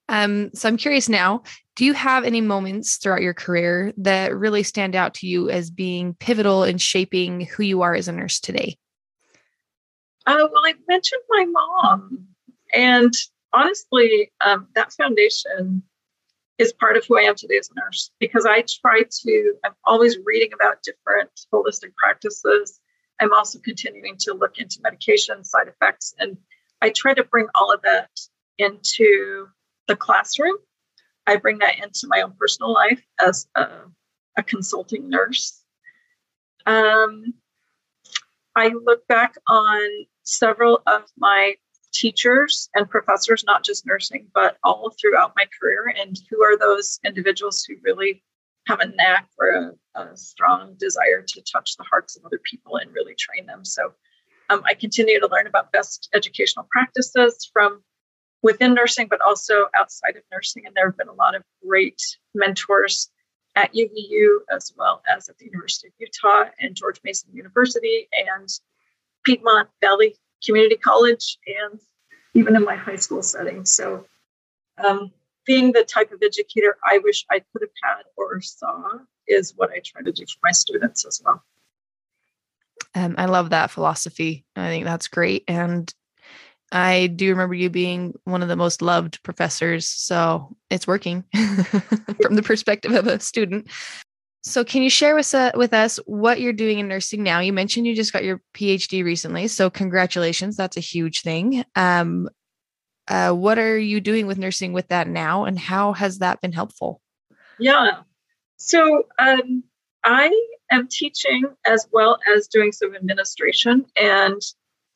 Um, 0.10 0.52
so 0.54 0.68
I'm 0.68 0.78
curious 0.78 1.08
now, 1.08 1.44
do 1.78 1.86
you 1.86 1.94
have 1.94 2.24
any 2.24 2.42
moments 2.42 2.98
throughout 2.98 3.22
your 3.22 3.36
career 3.36 3.94
that 3.98 4.36
really 4.36 4.64
stand 4.64 4.96
out 4.96 5.14
to 5.14 5.28
you 5.28 5.48
as 5.52 5.70
being 5.70 6.16
pivotal 6.16 6.64
in 6.64 6.80
shaping 6.80 7.42
who 7.42 7.62
you 7.62 7.84
are 7.84 7.94
as 7.94 8.08
a 8.08 8.12
nurse 8.12 8.40
today? 8.40 8.78
Uh, 10.26 10.48
well, 10.52 10.64
I 10.66 10.74
mentioned 10.88 11.22
my 11.30 11.46
mom, 11.46 12.26
and 12.74 13.14
honestly, 13.54 14.32
um, 14.44 14.68
that 14.74 14.92
foundation 14.92 15.84
is 16.58 16.74
part 16.74 16.98
of 16.98 17.06
who 17.06 17.20
I 17.20 17.22
am 17.22 17.36
today 17.36 17.58
as 17.58 17.70
a 17.70 17.80
nurse 17.80 18.10
because 18.20 18.48
I 18.48 18.64
try 18.82 19.04
to, 19.08 19.54
I'm 19.64 19.76
always 19.86 20.18
reading 20.26 20.54
about 20.54 20.82
different 20.82 21.30
holistic 21.54 21.94
practices. 21.96 22.80
I'm 23.22 23.34
also 23.34 23.60
continuing 23.60 24.16
to 24.22 24.34
look 24.34 24.58
into 24.58 24.80
medication 24.82 25.44
side 25.44 25.68
effects, 25.68 26.16
and 26.18 26.38
I 26.82 26.90
try 26.90 27.14
to 27.14 27.24
bring 27.24 27.46
all 27.54 27.72
of 27.72 27.84
that 27.84 28.10
into 28.58 29.48
the 29.88 29.96
classroom. 29.96 30.56
I 31.28 31.36
bring 31.36 31.60
that 31.60 31.78
into 31.78 32.08
my 32.08 32.22
own 32.22 32.34
personal 32.40 32.74
life 32.74 33.04
as 33.20 33.48
a, 33.56 33.68
a 34.38 34.44
consulting 34.44 35.10
nurse. 35.10 35.62
Um, 36.66 37.34
I 38.56 38.70
look 38.70 39.06
back 39.08 39.36
on 39.48 39.90
several 40.24 40.82
of 40.88 41.04
my 41.18 41.56
teachers 41.94 42.70
and 42.74 42.90
professors, 42.90 43.44
not 43.46 43.64
just 43.64 43.86
nursing, 43.86 44.28
but 44.34 44.58
all 44.64 44.94
throughout 45.00 45.34
my 45.36 45.46
career, 45.60 45.94
and 46.00 46.18
who 46.30 46.44
are 46.44 46.58
those 46.58 47.00
individuals 47.06 47.64
who 47.64 47.76
really 47.84 48.24
have 48.68 48.80
a 48.80 48.88
knack 48.88 49.28
or 49.40 49.50
a, 49.96 50.02
a 50.02 50.18
strong 50.18 50.76
desire 50.80 51.24
to 51.26 51.42
touch 51.52 51.76
the 51.78 51.86
hearts 51.90 52.18
of 52.18 52.26
other 52.26 52.40
people 52.44 52.78
and 52.78 52.94
really 52.94 53.16
train 53.16 53.46
them. 53.46 53.64
So 53.64 53.94
um, 54.50 54.62
I 54.66 54.74
continue 54.74 55.20
to 55.20 55.28
learn 55.28 55.48
about 55.48 55.72
best 55.72 56.10
educational 56.14 56.68
practices 56.72 57.50
from 57.52 57.82
within 58.44 58.74
nursing, 58.74 59.08
but 59.08 59.22
also 59.22 59.68
outside 59.78 60.16
of 60.16 60.24
nursing. 60.32 60.66
And 60.66 60.76
there 60.76 60.88
have 60.88 60.98
been 60.98 61.08
a 61.08 61.14
lot 61.14 61.36
of 61.36 61.44
great 61.66 62.02
mentors 62.34 63.10
at 63.56 63.74
UVU 63.74 64.40
as 64.52 64.72
well 64.78 65.02
as 65.14 65.30
at 65.30 65.38
the 65.38 65.46
University 65.46 65.88
of 65.88 65.94
Utah 65.98 66.50
and 66.60 66.76
George 66.76 67.00
Mason 67.04 67.30
University 67.34 68.08
and 68.36 68.48
Piedmont 69.26 69.68
Valley 69.82 70.16
Community 70.46 70.78
College 70.78 71.38
and 71.48 71.80
even 72.36 72.56
in 72.56 72.64
my 72.64 72.76
high 72.76 72.96
school 72.96 73.24
setting. 73.24 73.66
So, 73.66 74.06
um, 74.78 75.12
being 75.46 75.72
the 75.72 75.84
type 75.84 76.12
of 76.12 76.22
educator 76.22 76.78
I 76.86 77.00
wish 77.00 77.26
I 77.32 77.40
could 77.40 77.62
have 77.62 77.70
had 77.84 78.04
or 78.16 78.40
saw 78.42 78.84
is 79.28 79.54
what 79.56 79.72
I 79.72 79.82
try 79.84 80.04
to 80.04 80.12
do 80.12 80.26
for 80.26 80.38
my 80.44 80.52
students 80.52 81.06
as 81.06 81.22
well. 81.24 81.42
Um, 82.94 83.16
I 83.18 83.26
love 83.26 83.50
that 83.50 83.72
philosophy. 83.72 84.46
I 84.56 84.68
think 84.68 84.86
that's 84.86 85.08
great. 85.08 85.44
And 85.48 85.92
I 86.72 87.08
do 87.08 87.30
remember 87.30 87.56
you 87.56 87.70
being 87.70 88.14
one 88.26 88.42
of 88.42 88.50
the 88.50 88.56
most 88.56 88.82
loved 88.82 89.24
professors. 89.24 89.88
So 89.88 90.56
it's 90.70 90.88
working 90.88 91.24
from 92.22 92.36
the 92.36 92.44
perspective 92.44 92.94
of 92.94 93.08
a 93.08 93.20
student. 93.20 93.70
So 94.44 94.64
can 94.64 94.82
you 94.82 94.90
share 94.90 95.16
with, 95.16 95.34
uh, 95.34 95.52
with 95.56 95.74
us 95.74 95.98
what 96.06 96.40
you're 96.40 96.54
doing 96.54 96.80
in 96.80 96.88
nursing 96.88 97.24
now? 97.24 97.40
You 97.40 97.54
mentioned 97.54 97.88
you 97.88 97.96
just 97.96 98.14
got 98.14 98.24
your 98.24 98.42
PhD 98.54 99.04
recently. 99.04 99.48
So 99.48 99.70
congratulations. 99.70 100.56
That's 100.56 100.78
a 100.78 100.82
huge 100.82 101.22
thing. 101.22 101.64
Um, 101.76 102.30
uh, 103.08 103.32
what 103.32 103.58
are 103.58 103.78
you 103.78 104.02
doing 104.02 104.28
with 104.28 104.38
nursing 104.38 104.74
with 104.74 104.90
that 104.90 105.08
now? 105.08 105.46
And 105.46 105.58
how 105.58 105.94
has 105.94 106.20
that 106.20 106.42
been 106.42 106.52
helpful? 106.52 107.02
Yeah. 107.60 108.02
So 108.58 109.04
um, 109.20 109.64
I 110.04 110.32
am 110.72 110.88
teaching 110.90 111.46
as 111.66 111.88
well 111.92 112.20
as 112.34 112.48
doing 112.48 112.72
some 112.72 112.96
administration. 112.96 113.86
And 113.96 114.42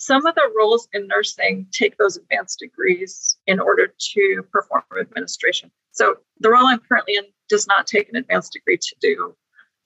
some 0.02 0.26
of 0.26 0.34
the 0.34 0.52
roles 0.58 0.88
in 0.94 1.06
nursing 1.06 1.68
take 1.72 1.96
those 1.98 2.18
advanced 2.18 2.58
degrees 2.58 3.38
in 3.46 3.60
order 3.60 3.94
to 4.00 4.44
perform 4.52 4.82
administration. 5.00 5.70
So 5.92 6.16
the 6.40 6.50
role 6.50 6.66
I'm 6.66 6.80
currently 6.80 7.18
in 7.18 7.26
does 7.50 7.68
not 7.68 7.86
take 7.86 8.10
an 8.10 8.16
advanced 8.16 8.54
degree 8.54 8.78
to 8.78 8.96
do 9.00 9.36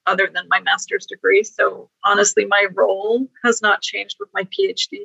other 0.06 0.30
than 0.34 0.48
my 0.48 0.62
master's 0.62 1.06
degree. 1.06 1.44
So 1.44 1.90
honestly, 2.06 2.46
my 2.46 2.68
role 2.74 3.28
has 3.44 3.62
not 3.62 3.82
changed 3.82 4.16
with 4.18 4.30
my 4.34 4.44
PhD. 4.44 5.00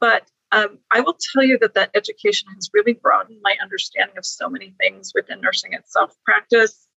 But 0.00 0.26
um, 0.50 0.78
I 0.90 1.00
will 1.00 1.18
tell 1.34 1.42
you 1.42 1.58
that 1.58 1.74
that 1.74 1.90
education 1.94 2.48
has 2.54 2.70
really 2.72 2.94
broadened 2.94 3.40
my 3.42 3.54
understanding 3.60 4.16
of 4.16 4.24
so 4.24 4.48
many 4.48 4.74
things 4.80 5.12
within 5.14 5.42
nursing 5.42 5.74
itself 5.74 6.14
practice, 6.24 6.88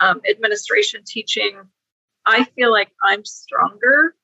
um, 0.00 0.20
administration, 0.28 1.02
teaching. 1.06 1.60
I 2.26 2.42
feel 2.56 2.72
like 2.72 2.90
I'm 3.04 3.24
stronger 3.24 4.16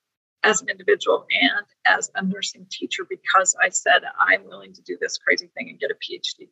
as 0.45 0.61
an 0.61 0.69
individual 0.69 1.25
and 1.31 1.65
as 1.85 2.11
a 2.15 2.23
nursing 2.23 2.67
teacher 2.69 3.05
because 3.09 3.55
I 3.61 3.69
said 3.69 4.03
I'm 4.19 4.45
willing 4.45 4.73
to 4.73 4.81
do 4.83 4.95
this 5.01 5.17
crazy 5.17 5.49
thing 5.57 5.69
and 5.69 5.79
get 5.79 5.91
a 5.91 5.95
PhD. 5.95 6.49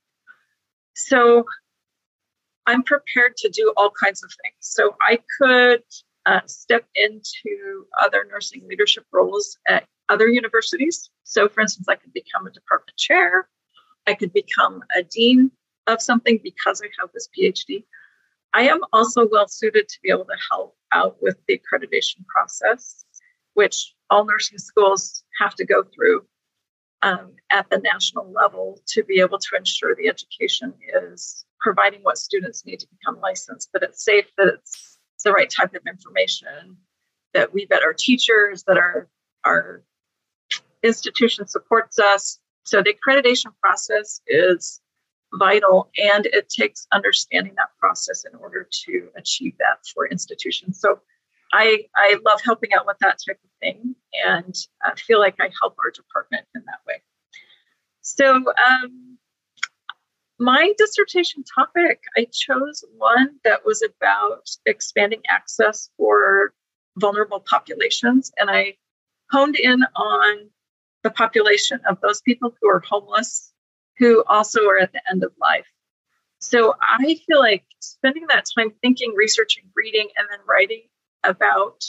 So 0.95 1.45
I'm 2.65 2.83
prepared 2.83 3.37
to 3.37 3.49
do 3.49 3.71
all 3.77 3.91
kinds 3.91 4.23
of 4.23 4.31
things. 4.41 4.55
So 4.59 4.95
I 5.01 5.19
could 5.39 5.83
uh, 6.25 6.39
step 6.47 6.85
into 6.95 7.85
other 8.01 8.25
nursing 8.29 8.63
leadership 8.67 9.05
roles 9.11 9.57
at 9.67 9.85
other 10.09 10.27
universities. 10.27 11.09
So, 11.23 11.47
for 11.47 11.61
instance, 11.61 11.87
I 11.87 11.95
could 11.95 12.13
become 12.13 12.47
a 12.47 12.51
department 12.51 12.97
chair, 12.97 13.47
I 14.07 14.13
could 14.13 14.33
become 14.33 14.81
a 14.97 15.03
dean 15.03 15.51
of 15.87 16.01
something 16.01 16.39
because 16.41 16.81
I 16.81 16.87
have 16.99 17.09
this 17.13 17.27
PhD. 17.37 17.85
I 18.53 18.63
am 18.63 18.81
also 18.93 19.27
well 19.29 19.47
suited 19.47 19.89
to 19.89 19.99
be 20.01 20.09
able 20.09 20.25
to 20.25 20.37
help 20.51 20.75
out 20.91 21.17
with 21.21 21.37
the 21.47 21.59
accreditation 21.59 22.25
process 22.27 23.05
which 23.53 23.93
all 24.09 24.25
nursing 24.25 24.57
schools 24.57 25.23
have 25.39 25.55
to 25.55 25.65
go 25.65 25.83
through 25.83 26.25
um, 27.01 27.33
at 27.51 27.69
the 27.69 27.79
national 27.79 28.31
level 28.31 28.81
to 28.87 29.03
be 29.03 29.19
able 29.19 29.37
to 29.37 29.55
ensure 29.57 29.95
the 29.95 30.07
education 30.07 30.73
is 31.11 31.45
providing 31.59 32.01
what 32.01 32.17
students 32.17 32.65
need 32.65 32.79
to 32.79 32.87
become 32.97 33.19
licensed, 33.21 33.69
that 33.73 33.83
it's 33.83 34.03
safe, 34.03 34.25
that 34.37 34.47
it's 34.47 34.97
the 35.23 35.31
right 35.31 35.49
type 35.49 35.73
of 35.73 35.81
information, 35.87 36.77
that 37.33 37.53
we 37.53 37.65
vet 37.65 37.83
our 37.83 37.93
teachers, 37.93 38.63
that 38.63 38.77
our, 38.77 39.07
our 39.45 39.83
institution 40.83 41.47
supports 41.47 41.99
us. 41.99 42.39
So 42.63 42.81
the 42.81 42.93
accreditation 42.93 43.51
process 43.61 44.21
is 44.27 44.81
vital 45.33 45.89
and 45.97 46.25
it 46.27 46.49
takes 46.49 46.87
understanding 46.91 47.53
that 47.55 47.69
process 47.79 48.25
in 48.31 48.37
order 48.39 48.67
to 48.85 49.09
achieve 49.17 49.55
that 49.59 49.79
for 49.93 50.07
institutions. 50.07 50.79
So 50.79 50.99
I, 51.53 51.85
I 51.95 52.17
love 52.25 52.41
helping 52.43 52.73
out 52.73 52.87
with 52.87 52.97
that 53.01 53.19
type 53.25 53.39
of 53.43 53.49
thing 53.61 53.95
and 54.25 54.55
I 54.83 54.95
feel 54.95 55.19
like 55.19 55.35
I 55.39 55.51
help 55.61 55.75
our 55.83 55.91
department 55.91 56.45
in 56.55 56.63
that 56.65 56.79
way. 56.87 57.01
So, 58.01 58.35
um, 58.35 59.17
my 60.39 60.73
dissertation 60.77 61.43
topic, 61.43 62.01
I 62.17 62.27
chose 62.31 62.83
one 62.97 63.35
that 63.43 63.65
was 63.65 63.83
about 63.83 64.49
expanding 64.65 65.21
access 65.29 65.89
for 65.95 66.53
vulnerable 66.97 67.39
populations. 67.47 68.31
And 68.37 68.49
I 68.49 68.75
honed 69.31 69.55
in 69.55 69.83
on 69.95 70.49
the 71.03 71.11
population 71.11 71.79
of 71.87 72.01
those 72.01 72.21
people 72.21 72.53
who 72.59 72.67
are 72.67 72.81
homeless, 72.81 73.53
who 73.99 74.23
also 74.27 74.67
are 74.67 74.79
at 74.79 74.91
the 74.91 75.01
end 75.09 75.23
of 75.23 75.31
life. 75.39 75.67
So 76.39 76.73
I 76.81 77.19
feel 77.27 77.39
like 77.39 77.63
spending 77.79 78.25
that 78.27 78.45
time 78.57 78.71
thinking, 78.81 79.13
researching, 79.15 79.63
reading, 79.75 80.09
and 80.17 80.27
then 80.29 80.39
writing 80.47 80.81
about 81.23 81.83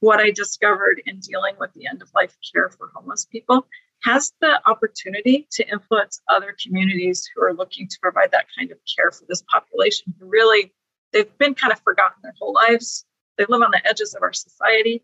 what 0.00 0.20
I 0.20 0.30
discovered 0.30 1.02
in 1.06 1.20
dealing 1.20 1.56
with 1.58 1.72
the 1.74 1.86
end 1.86 2.02
of 2.02 2.10
life 2.14 2.36
care 2.52 2.70
for 2.70 2.90
homeless 2.94 3.26
people 3.26 3.66
has 4.04 4.32
the 4.40 4.60
opportunity 4.68 5.46
to 5.52 5.68
influence 5.68 6.22
other 6.28 6.56
communities 6.62 7.28
who 7.34 7.42
are 7.42 7.54
looking 7.54 7.86
to 7.88 7.98
provide 8.00 8.30
that 8.32 8.46
kind 8.56 8.70
of 8.72 8.78
care 8.96 9.10
for 9.10 9.24
this 9.28 9.42
population 9.42 10.14
who 10.18 10.26
really 10.26 10.72
they've 11.12 11.36
been 11.38 11.54
kind 11.54 11.72
of 11.72 11.80
forgotten 11.80 12.18
their 12.22 12.34
whole 12.40 12.54
lives 12.54 13.04
they 13.36 13.44
live 13.48 13.62
on 13.62 13.70
the 13.72 13.86
edges 13.88 14.14
of 14.14 14.22
our 14.22 14.32
society 14.32 15.02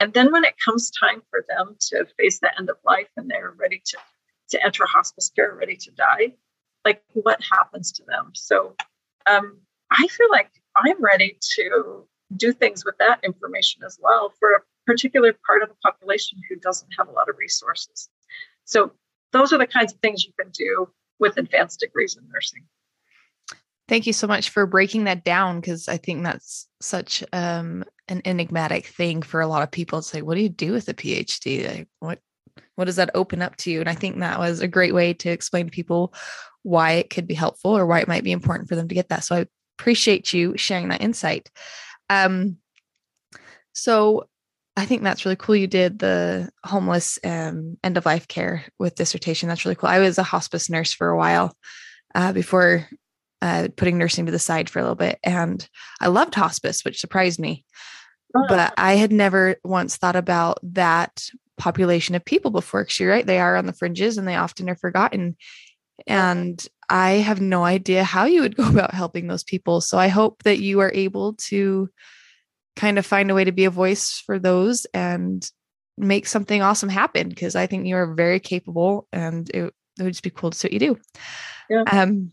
And 0.00 0.12
then 0.12 0.32
when 0.32 0.44
it 0.44 0.54
comes 0.62 0.90
time 0.90 1.22
for 1.30 1.44
them 1.48 1.76
to 1.90 2.06
face 2.18 2.38
the 2.40 2.56
end 2.58 2.70
of 2.70 2.76
life 2.84 3.08
and 3.16 3.30
they're 3.30 3.54
ready 3.58 3.82
to, 3.86 3.98
to 4.50 4.64
enter 4.64 4.84
hospice 4.86 5.30
care, 5.34 5.54
ready 5.54 5.76
to 5.76 5.90
die, 5.92 6.34
like 6.84 7.02
what 7.14 7.40
happens 7.50 7.92
to 7.92 8.04
them? 8.04 8.32
So 8.34 8.74
um, 9.28 9.58
I 9.90 10.06
feel 10.08 10.30
like 10.30 10.50
I'm 10.76 11.02
ready 11.02 11.38
to 11.56 12.06
do 12.34 12.52
things 12.52 12.84
with 12.84 12.96
that 12.98 13.20
information 13.22 13.82
as 13.84 13.98
well 14.02 14.32
for 14.38 14.52
a 14.52 14.60
particular 14.86 15.34
part 15.46 15.62
of 15.62 15.68
the 15.68 15.74
population 15.84 16.38
who 16.48 16.56
doesn't 16.56 16.88
have 16.98 17.08
a 17.08 17.12
lot 17.12 17.28
of 17.28 17.36
resources. 17.38 18.08
So 18.64 18.92
those 19.32 19.52
are 19.52 19.58
the 19.58 19.66
kinds 19.66 19.92
of 19.92 20.00
things 20.00 20.24
you 20.24 20.32
can 20.38 20.50
do 20.50 20.88
with 21.18 21.36
advanced 21.36 21.80
degrees 21.80 22.16
in 22.16 22.28
nursing. 22.32 22.64
Thank 23.88 24.06
you 24.06 24.12
so 24.12 24.26
much 24.26 24.50
for 24.50 24.66
breaking 24.66 25.04
that 25.04 25.22
down 25.22 25.60
because 25.60 25.88
I 25.88 25.96
think 25.96 26.24
that's 26.24 26.66
such 26.80 27.22
um, 27.32 27.84
an 28.08 28.20
enigmatic 28.24 28.86
thing 28.86 29.22
for 29.22 29.40
a 29.40 29.46
lot 29.46 29.62
of 29.62 29.70
people 29.70 30.02
to 30.02 30.08
say, 30.08 30.22
what 30.22 30.34
do 30.34 30.40
you 30.40 30.48
do 30.48 30.72
with 30.72 30.88
a 30.88 30.94
PhD? 30.94 31.68
Like, 31.68 31.88
what 32.00 32.18
what 32.74 32.86
does 32.86 32.96
that 32.96 33.10
open 33.14 33.42
up 33.42 33.56
to 33.56 33.70
you? 33.70 33.80
And 33.80 33.88
I 33.88 33.94
think 33.94 34.18
that 34.18 34.38
was 34.38 34.60
a 34.60 34.68
great 34.68 34.94
way 34.94 35.14
to 35.14 35.30
explain 35.30 35.66
to 35.66 35.70
people 35.70 36.12
why 36.62 36.92
it 36.92 37.10
could 37.10 37.26
be 37.26 37.34
helpful 37.34 37.76
or 37.76 37.86
why 37.86 38.00
it 38.00 38.08
might 38.08 38.24
be 38.24 38.32
important 38.32 38.68
for 38.68 38.76
them 38.76 38.88
to 38.88 38.94
get 38.94 39.08
that. 39.08 39.24
So 39.24 39.36
I 39.36 39.46
appreciate 39.78 40.32
you 40.32 40.56
sharing 40.56 40.88
that 40.88 41.00
insight. 41.00 41.50
Um, 42.10 42.58
so 43.72 44.28
I 44.76 44.84
think 44.84 45.02
that's 45.02 45.24
really 45.24 45.36
cool. 45.36 45.56
You 45.56 45.66
did 45.66 45.98
the 45.98 46.50
homeless 46.64 47.18
um, 47.24 47.78
end 47.82 47.96
of 47.96 48.06
life 48.06 48.28
care 48.28 48.64
with 48.78 48.94
dissertation. 48.94 49.48
That's 49.48 49.64
really 49.64 49.74
cool. 49.74 49.88
I 49.88 50.00
was 50.00 50.18
a 50.18 50.22
hospice 50.22 50.68
nurse 50.68 50.92
for 50.92 51.08
a 51.08 51.16
while 51.16 51.56
uh, 52.14 52.32
before 52.32 52.86
uh, 53.42 53.68
putting 53.76 53.98
nursing 53.98 54.26
to 54.26 54.32
the 54.32 54.38
side 54.38 54.68
for 54.68 54.78
a 54.78 54.82
little 54.82 54.96
bit, 54.96 55.18
and 55.22 55.66
I 56.00 56.08
loved 56.08 56.34
hospice, 56.34 56.84
which 56.84 57.00
surprised 57.00 57.38
me. 57.38 57.64
Oh. 58.36 58.44
But 58.48 58.74
I 58.76 58.94
had 58.94 59.12
never 59.12 59.56
once 59.64 59.96
thought 59.96 60.16
about 60.16 60.58
that 60.62 61.22
population 61.58 62.14
of 62.14 62.24
people 62.24 62.50
before. 62.50 62.82
Because 62.82 63.00
you're 63.00 63.10
right, 63.10 63.26
they 63.26 63.38
are 63.38 63.56
on 63.56 63.66
the 63.66 63.72
fringes, 63.72 64.18
and 64.18 64.28
they 64.28 64.36
often 64.36 64.68
are 64.68 64.76
forgotten. 64.76 65.36
And 66.06 66.64
I 66.88 67.12
have 67.12 67.40
no 67.40 67.64
idea 67.64 68.04
how 68.04 68.24
you 68.24 68.42
would 68.42 68.56
go 68.56 68.68
about 68.68 68.94
helping 68.94 69.26
those 69.26 69.44
people. 69.44 69.80
So 69.80 69.98
I 69.98 70.08
hope 70.08 70.42
that 70.44 70.58
you 70.58 70.80
are 70.80 70.92
able 70.92 71.34
to 71.34 71.88
kind 72.76 72.98
of 72.98 73.06
find 73.06 73.30
a 73.30 73.34
way 73.34 73.44
to 73.44 73.52
be 73.52 73.64
a 73.64 73.70
voice 73.70 74.22
for 74.24 74.38
those 74.38 74.86
and 74.92 75.48
make 75.96 76.26
something 76.26 76.60
awesome 76.60 76.90
happen 76.90 77.28
because 77.28 77.56
I 77.56 77.66
think 77.66 77.86
you 77.86 77.96
are 77.96 78.14
very 78.14 78.38
capable 78.38 79.08
and 79.12 79.48
it, 79.50 79.72
it, 79.98 80.02
would 80.02 80.12
just 80.12 80.22
be 80.22 80.30
cool 80.30 80.50
to 80.50 80.58
see 80.58 80.66
what 80.66 80.72
you 80.74 80.78
do. 80.78 80.98
Yeah. 81.70 81.84
Um, 81.90 82.32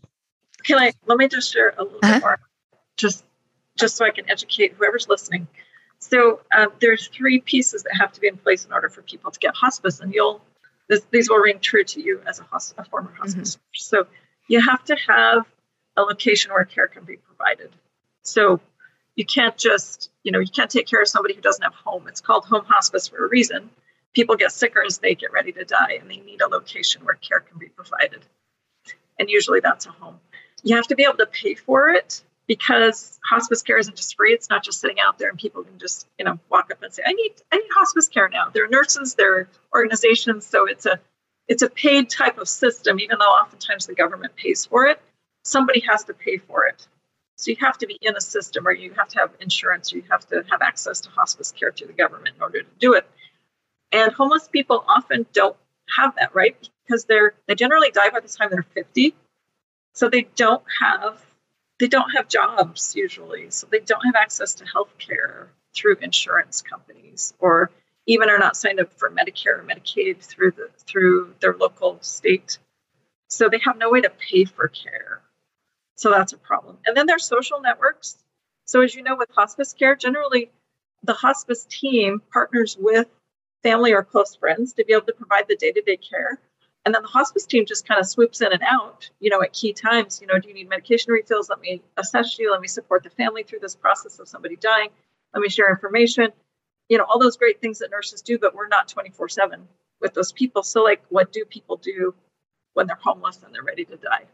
Can 0.64 0.78
I 0.78 0.92
let 1.06 1.18
me 1.18 1.28
just 1.28 1.52
share 1.52 1.74
a 1.78 1.82
little 1.82 1.98
uh-huh. 2.02 2.14
bit 2.14 2.22
more, 2.22 2.40
just 2.96 3.24
just 3.78 3.96
so 3.96 4.04
I 4.04 4.10
can 4.10 4.30
educate 4.30 4.74
whoever's 4.74 5.08
listening. 5.08 5.48
So 5.98 6.40
um, 6.56 6.68
there's 6.80 7.08
three 7.08 7.40
pieces 7.40 7.82
that 7.82 7.96
have 7.98 8.12
to 8.12 8.20
be 8.20 8.28
in 8.28 8.36
place 8.36 8.66
in 8.66 8.72
order 8.72 8.88
for 8.90 9.02
people 9.02 9.30
to 9.30 9.38
get 9.40 9.54
hospice, 9.56 10.00
and 10.00 10.12
you'll 10.12 10.42
this, 10.88 11.00
these 11.10 11.30
will 11.30 11.38
ring 11.38 11.58
true 11.60 11.84
to 11.84 12.00
you 12.00 12.20
as 12.28 12.40
a, 12.40 12.44
hosp- 12.44 12.74
a 12.76 12.84
former 12.84 13.12
hospice. 13.18 13.56
Mm-hmm. 13.56 13.62
So 13.72 14.06
you 14.48 14.60
have 14.60 14.84
to 14.84 14.96
have 15.08 15.46
a 15.96 16.02
location 16.02 16.52
where 16.52 16.64
care 16.64 16.88
can 16.88 17.04
be 17.04 17.16
provided. 17.16 17.70
So 18.22 18.60
you 19.16 19.24
can't 19.24 19.56
just, 19.56 20.10
you 20.22 20.32
know, 20.32 20.40
you 20.40 20.48
can't 20.48 20.70
take 20.70 20.86
care 20.86 21.00
of 21.00 21.08
somebody 21.08 21.34
who 21.34 21.40
doesn't 21.40 21.62
have 21.62 21.74
home. 21.74 22.08
It's 22.08 22.20
called 22.20 22.44
home 22.44 22.64
hospice 22.66 23.08
for 23.08 23.24
a 23.24 23.28
reason. 23.28 23.70
People 24.12 24.36
get 24.36 24.52
sicker 24.52 24.82
as 24.84 24.98
they 24.98 25.14
get 25.14 25.32
ready 25.32 25.52
to 25.52 25.64
die, 25.64 25.98
and 26.00 26.10
they 26.10 26.18
need 26.18 26.40
a 26.40 26.48
location 26.48 27.04
where 27.04 27.14
care 27.16 27.40
can 27.40 27.58
be 27.58 27.68
provided. 27.68 28.24
And 29.18 29.28
usually 29.28 29.60
that's 29.60 29.86
a 29.86 29.90
home. 29.90 30.18
You 30.62 30.76
have 30.76 30.86
to 30.88 30.94
be 30.94 31.04
able 31.04 31.18
to 31.18 31.26
pay 31.26 31.54
for 31.54 31.90
it 31.90 32.22
because 32.46 33.18
hospice 33.24 33.62
care 33.62 33.78
isn't 33.78 33.96
just 33.96 34.16
free. 34.16 34.32
It's 34.32 34.50
not 34.50 34.64
just 34.64 34.80
sitting 34.80 35.00
out 35.00 35.18
there 35.18 35.28
and 35.30 35.38
people 35.38 35.62
can 35.62 35.78
just, 35.78 36.06
you 36.18 36.24
know, 36.24 36.38
walk 36.50 36.70
up 36.70 36.82
and 36.82 36.92
say, 36.92 37.02
I 37.06 37.12
need 37.12 37.32
I 37.52 37.56
need 37.56 37.68
hospice 37.74 38.08
care 38.08 38.28
now. 38.28 38.50
There 38.52 38.64
are 38.64 38.68
nurses, 38.68 39.14
there 39.14 39.34
are 39.34 39.48
organizations, 39.74 40.46
so 40.46 40.66
it's 40.66 40.86
a 40.86 41.00
it's 41.48 41.62
a 41.62 41.68
paid 41.68 42.08
type 42.08 42.38
of 42.38 42.48
system, 42.48 42.98
even 43.00 43.18
though 43.18 43.26
oftentimes 43.26 43.86
the 43.86 43.94
government 43.94 44.34
pays 44.36 44.64
for 44.66 44.86
it. 44.86 45.00
Somebody 45.42 45.80
has 45.80 46.04
to 46.04 46.14
pay 46.14 46.38
for 46.38 46.66
it. 46.66 46.86
So 47.36 47.50
you 47.50 47.56
have 47.60 47.78
to 47.78 47.86
be 47.86 47.98
in 48.00 48.16
a 48.16 48.20
system 48.20 48.66
or 48.66 48.72
you 48.72 48.92
have 48.94 49.08
to 49.08 49.18
have 49.18 49.32
insurance 49.40 49.92
or 49.92 49.96
you 49.96 50.04
have 50.10 50.26
to 50.28 50.44
have 50.50 50.62
access 50.62 51.00
to 51.02 51.10
hospice 51.10 51.52
care 51.52 51.72
through 51.72 51.88
the 51.88 51.92
government 51.92 52.36
in 52.36 52.42
order 52.42 52.62
to 52.62 52.68
do 52.78 52.94
it. 52.94 53.06
And 53.92 54.12
homeless 54.12 54.48
people 54.48 54.84
often 54.88 55.26
don't 55.32 55.56
have 55.98 56.14
that, 56.16 56.34
right? 56.34 56.56
Because 56.86 57.04
they're 57.04 57.34
they 57.46 57.54
generally 57.54 57.90
die 57.90 58.10
by 58.10 58.20
the 58.20 58.28
time 58.28 58.48
they're 58.50 58.62
50. 58.62 59.14
So 59.92 60.08
they 60.08 60.26
don't 60.36 60.62
have 60.80 61.24
they 61.78 61.88
don't 61.88 62.10
have 62.10 62.28
jobs 62.28 62.94
usually. 62.96 63.50
So 63.50 63.66
they 63.70 63.80
don't 63.80 64.04
have 64.04 64.14
access 64.14 64.54
to 64.54 64.64
health 64.64 64.96
care 64.98 65.48
through 65.74 65.96
insurance 66.00 66.62
companies 66.62 67.34
or 67.40 67.70
even 68.06 68.28
are 68.28 68.38
not 68.38 68.56
signed 68.56 68.80
up 68.80 68.92
for 68.92 69.10
Medicare 69.10 69.58
or 69.58 69.64
Medicaid 69.64 70.18
through 70.18 70.52
the 70.52 70.68
through 70.78 71.34
their 71.40 71.54
local 71.54 71.98
state. 72.00 72.58
So 73.28 73.48
they 73.48 73.58
have 73.64 73.78
no 73.78 73.90
way 73.90 74.00
to 74.02 74.10
pay 74.10 74.44
for 74.44 74.68
care. 74.68 75.22
So 75.96 76.10
that's 76.10 76.32
a 76.32 76.38
problem. 76.38 76.78
And 76.86 76.96
then 76.96 77.06
there's 77.06 77.24
social 77.24 77.60
networks. 77.60 78.16
So 78.66 78.82
as 78.82 78.94
you 78.94 79.02
know, 79.02 79.16
with 79.16 79.30
hospice 79.30 79.72
care, 79.72 79.96
generally 79.96 80.50
the 81.02 81.14
hospice 81.14 81.66
team 81.68 82.22
partners 82.32 82.76
with 82.78 83.08
family 83.62 83.92
or 83.92 84.02
close 84.02 84.34
friends 84.34 84.74
to 84.74 84.84
be 84.84 84.92
able 84.92 85.06
to 85.06 85.12
provide 85.12 85.46
the 85.48 85.56
day-to-day 85.56 85.98
care. 85.98 86.38
And 86.84 86.94
then 86.94 87.02
the 87.02 87.08
hospice 87.08 87.46
team 87.46 87.64
just 87.64 87.88
kind 87.88 87.98
of 87.98 88.06
swoops 88.06 88.42
in 88.42 88.52
and 88.52 88.62
out, 88.62 89.08
you 89.20 89.30
know, 89.30 89.42
at 89.42 89.54
key 89.54 89.72
times. 89.72 90.20
You 90.20 90.26
know, 90.26 90.38
do 90.38 90.48
you 90.48 90.54
need 90.54 90.68
medication 90.68 91.12
refills? 91.12 91.48
Let 91.48 91.60
me 91.60 91.82
assess 91.96 92.38
you. 92.38 92.52
Let 92.52 92.60
me 92.60 92.68
support 92.68 93.04
the 93.04 93.10
family 93.10 93.42
through 93.42 93.60
this 93.60 93.74
process 93.74 94.18
of 94.18 94.28
somebody 94.28 94.56
dying. 94.56 94.88
Let 95.32 95.40
me 95.40 95.48
share 95.48 95.70
information. 95.70 96.30
You 96.88 96.98
know, 96.98 97.04
all 97.04 97.18
those 97.18 97.36
great 97.36 97.60
things 97.60 97.78
that 97.78 97.90
nurses 97.90 98.22
do, 98.22 98.38
but 98.38 98.54
we're 98.54 98.68
not 98.68 98.88
24 98.88 99.28
7 99.28 99.68
with 100.00 100.14
those 100.14 100.32
people. 100.32 100.62
So, 100.62 100.82
like, 100.82 101.02
what 101.08 101.32
do 101.32 101.44
people 101.44 101.76
do 101.76 102.14
when 102.74 102.86
they're 102.86 102.96
homeless 102.96 103.40
and 103.44 103.54
they're 103.54 103.62
ready 103.62 103.84
to 103.86 103.96
die? 103.96 104.24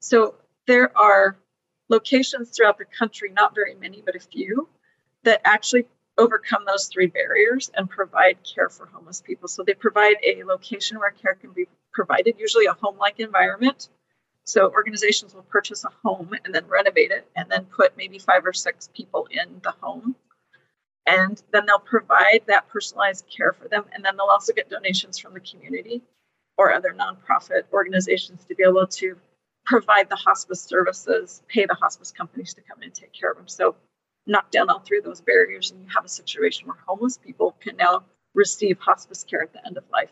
So, 0.00 0.34
there 0.66 0.96
are 0.96 1.36
locations 1.88 2.50
throughout 2.50 2.78
the 2.78 2.84
country, 2.84 3.30
not 3.30 3.54
very 3.54 3.74
many, 3.74 4.02
but 4.04 4.16
a 4.16 4.20
few, 4.20 4.68
that 5.24 5.40
actually 5.44 5.86
overcome 6.16 6.64
those 6.66 6.86
three 6.86 7.06
barriers 7.06 7.70
and 7.74 7.90
provide 7.90 8.38
care 8.44 8.68
for 8.68 8.86
homeless 8.86 9.20
people. 9.20 9.48
So 9.48 9.62
they 9.62 9.74
provide 9.74 10.16
a 10.22 10.44
location 10.44 10.98
where 10.98 11.10
care 11.10 11.34
can 11.34 11.52
be 11.52 11.66
provided, 11.92 12.36
usually 12.38 12.66
a 12.66 12.72
home 12.72 12.98
like 12.98 13.20
environment. 13.20 13.88
So 14.44 14.70
organizations 14.70 15.34
will 15.34 15.42
purchase 15.42 15.84
a 15.84 15.90
home 16.04 16.30
and 16.44 16.54
then 16.54 16.66
renovate 16.68 17.10
it 17.10 17.26
and 17.34 17.50
then 17.50 17.64
put 17.64 17.96
maybe 17.96 18.18
five 18.18 18.44
or 18.44 18.52
six 18.52 18.88
people 18.94 19.26
in 19.30 19.60
the 19.62 19.72
home. 19.80 20.14
And 21.06 21.42
then 21.52 21.66
they'll 21.66 21.78
provide 21.78 22.42
that 22.46 22.68
personalized 22.68 23.26
care 23.26 23.52
for 23.52 23.68
them. 23.68 23.84
And 23.92 24.04
then 24.04 24.16
they'll 24.16 24.26
also 24.26 24.52
get 24.52 24.70
donations 24.70 25.18
from 25.18 25.34
the 25.34 25.40
community 25.40 26.02
or 26.56 26.72
other 26.72 26.94
nonprofit 26.94 27.64
organizations 27.72 28.44
to 28.46 28.54
be 28.54 28.64
able 28.66 28.86
to 28.86 29.16
provide 29.66 30.08
the 30.08 30.16
hospice 30.16 30.62
services, 30.62 31.42
pay 31.48 31.66
the 31.66 31.74
hospice 31.74 32.12
companies 32.12 32.54
to 32.54 32.62
come 32.62 32.78
in 32.78 32.84
and 32.84 32.94
take 32.94 33.12
care 33.12 33.30
of 33.30 33.36
them. 33.36 33.48
So 33.48 33.76
knock 34.26 34.50
down 34.50 34.70
all 34.70 34.80
three 34.80 34.98
of 34.98 35.04
those 35.04 35.20
barriers, 35.20 35.70
and 35.70 35.82
you 35.82 35.88
have 35.94 36.04
a 36.04 36.08
situation 36.08 36.66
where 36.66 36.76
homeless 36.86 37.18
people 37.18 37.56
can 37.60 37.76
now 37.76 38.04
receive 38.34 38.78
hospice 38.78 39.24
care 39.24 39.42
at 39.42 39.52
the 39.52 39.64
end 39.66 39.76
of 39.76 39.84
life. 39.92 40.10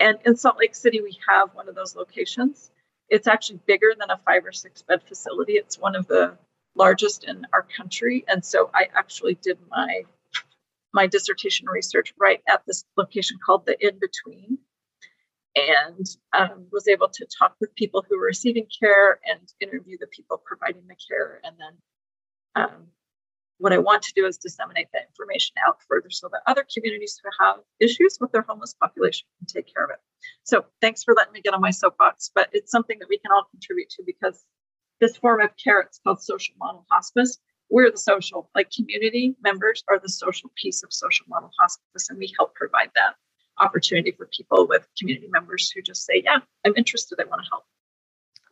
And 0.00 0.18
in 0.24 0.36
Salt 0.36 0.58
Lake 0.58 0.74
City, 0.74 1.00
we 1.00 1.18
have 1.28 1.54
one 1.54 1.68
of 1.68 1.74
those 1.74 1.96
locations. 1.96 2.70
It's 3.08 3.26
actually 3.26 3.60
bigger 3.66 3.94
than 3.98 4.10
a 4.10 4.18
five 4.18 4.44
or 4.44 4.52
six 4.52 4.82
bed 4.82 5.02
facility. 5.02 5.54
It's 5.54 5.78
one 5.78 5.96
of 5.96 6.06
the 6.06 6.36
largest 6.78 7.24
in 7.24 7.46
our 7.52 7.66
country. 7.76 8.24
And 8.28 8.44
so 8.44 8.70
I 8.74 8.88
actually 8.94 9.38
did 9.42 9.58
my 9.70 10.02
my 10.94 11.06
dissertation 11.06 11.66
research 11.68 12.14
right 12.18 12.40
at 12.48 12.62
this 12.66 12.84
location 12.96 13.36
called 13.44 13.66
the 13.66 13.76
INN 13.86 13.98
Between 14.00 14.58
and 15.54 16.06
um, 16.32 16.66
was 16.72 16.88
able 16.88 17.08
to 17.08 17.26
talk 17.38 17.54
with 17.60 17.74
people 17.74 18.04
who 18.08 18.18
were 18.18 18.24
receiving 18.24 18.66
care 18.80 19.20
and 19.26 19.40
interview 19.60 19.96
the 20.00 20.06
people 20.06 20.40
providing 20.44 20.86
the 20.88 20.96
care. 21.08 21.40
And 21.44 21.56
then 21.58 22.64
um, 22.64 22.86
what 23.58 23.72
I 23.72 23.78
want 23.78 24.02
to 24.02 24.12
do 24.14 24.24
is 24.24 24.38
disseminate 24.38 24.88
that 24.92 25.08
information 25.08 25.56
out 25.66 25.78
further 25.88 26.10
so 26.10 26.28
that 26.32 26.42
other 26.46 26.64
communities 26.72 27.20
who 27.22 27.44
have 27.44 27.56
issues 27.80 28.18
with 28.20 28.30
their 28.32 28.42
homeless 28.48 28.74
population 28.80 29.26
can 29.38 29.46
take 29.46 29.72
care 29.72 29.84
of 29.84 29.90
it. 29.90 29.98
So 30.44 30.64
thanks 30.80 31.02
for 31.02 31.14
letting 31.14 31.32
me 31.32 31.40
get 31.40 31.54
on 31.54 31.60
my 31.60 31.70
soapbox, 31.70 32.30
but 32.34 32.48
it's 32.52 32.70
something 32.70 32.98
that 33.00 33.08
we 33.08 33.18
can 33.18 33.32
all 33.32 33.44
contribute 33.50 33.90
to 33.90 34.02
because 34.06 34.44
this 35.00 35.16
form 35.16 35.40
of 35.40 35.50
care, 35.62 35.80
it's 35.80 36.00
called 36.04 36.22
social 36.22 36.54
model 36.58 36.86
hospice. 36.90 37.38
We're 37.70 37.90
the 37.90 37.98
social, 37.98 38.50
like 38.54 38.70
community 38.70 39.36
members 39.42 39.84
are 39.88 39.98
the 39.98 40.08
social 40.08 40.50
piece 40.56 40.82
of 40.82 40.92
social 40.92 41.26
model 41.28 41.50
hospice, 41.58 42.08
and 42.08 42.18
we 42.18 42.32
help 42.38 42.54
provide 42.54 42.90
that 42.94 43.14
opportunity 43.60 44.12
for 44.12 44.28
people 44.34 44.66
with 44.66 44.86
community 44.98 45.28
members 45.30 45.70
who 45.70 45.82
just 45.82 46.04
say, 46.04 46.22
Yeah, 46.24 46.38
I'm 46.64 46.74
interested, 46.76 47.20
I 47.20 47.24
want 47.24 47.42
to 47.44 47.50
help. 47.50 47.64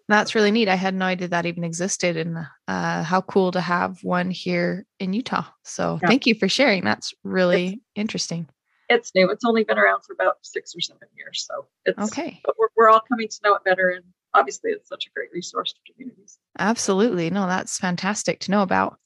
That's 0.09 0.35
really 0.37 0.52
neat. 0.52 0.68
I 0.68 0.76
had 0.76 0.94
no 0.94 1.06
idea 1.06 1.28
that 1.28 1.46
even 1.46 1.64
existed, 1.64 2.16
and 2.16 2.46
uh, 2.68 3.02
how 3.02 3.22
cool 3.22 3.50
to 3.52 3.61
have 3.61 4.04
one 4.04 4.30
here 4.30 4.87
in 5.00 5.12
Utah. 5.12 5.44
So, 5.64 5.98
yeah. 6.00 6.09
thank 6.09 6.26
you 6.26 6.35
for 6.35 6.48
sharing. 6.48 6.85
That's 6.85 7.12
really 7.24 7.66
it's, 7.66 7.82
interesting. 7.96 8.46
It's 8.88 9.12
new. 9.16 9.28
It's 9.30 9.44
only 9.44 9.64
been 9.64 9.78
around 9.78 10.02
for 10.02 10.12
about 10.12 10.37
six 10.42 10.76
or 10.76 10.80
seven 10.80 11.09
years. 11.16 11.44
So, 11.50 11.66
it's 11.87 12.12
okay. 12.12 12.40
But 12.44 12.54
we're, 12.56 12.68
we're 12.76 12.88
all 12.88 13.02
coming 13.09 13.26
to 13.26 13.37
know 13.42 13.54
it 13.56 13.64
better, 13.64 13.88
and 13.88 14.04
obviously, 14.37 14.70
it's 14.70 14.88
such 14.88 15.07
a 15.07 15.11
great 15.11 15.31
resource 15.33 15.72
to 15.72 15.92
communities. 15.92 16.38
Absolutely. 16.59 17.31
No, 17.31 17.46
that's 17.46 17.79
fantastic 17.79 18.40
to 18.40 18.51
know 18.51 18.62
about. 18.62 18.99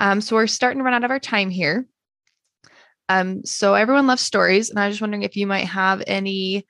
Um, 0.00 0.20
so, 0.20 0.36
we're 0.36 0.46
starting 0.46 0.78
to 0.78 0.84
run 0.84 0.94
out 0.94 1.04
of 1.04 1.10
our 1.10 1.20
time 1.20 1.50
here. 1.50 1.86
Um, 3.08 3.44
so 3.44 3.74
everyone 3.74 4.06
loves 4.06 4.22
stories, 4.22 4.70
and 4.70 4.78
I 4.78 4.86
was 4.86 4.94
just 4.94 5.02
wondering 5.02 5.22
if 5.22 5.36
you 5.36 5.46
might 5.46 5.66
have 5.66 6.02
any 6.06 6.66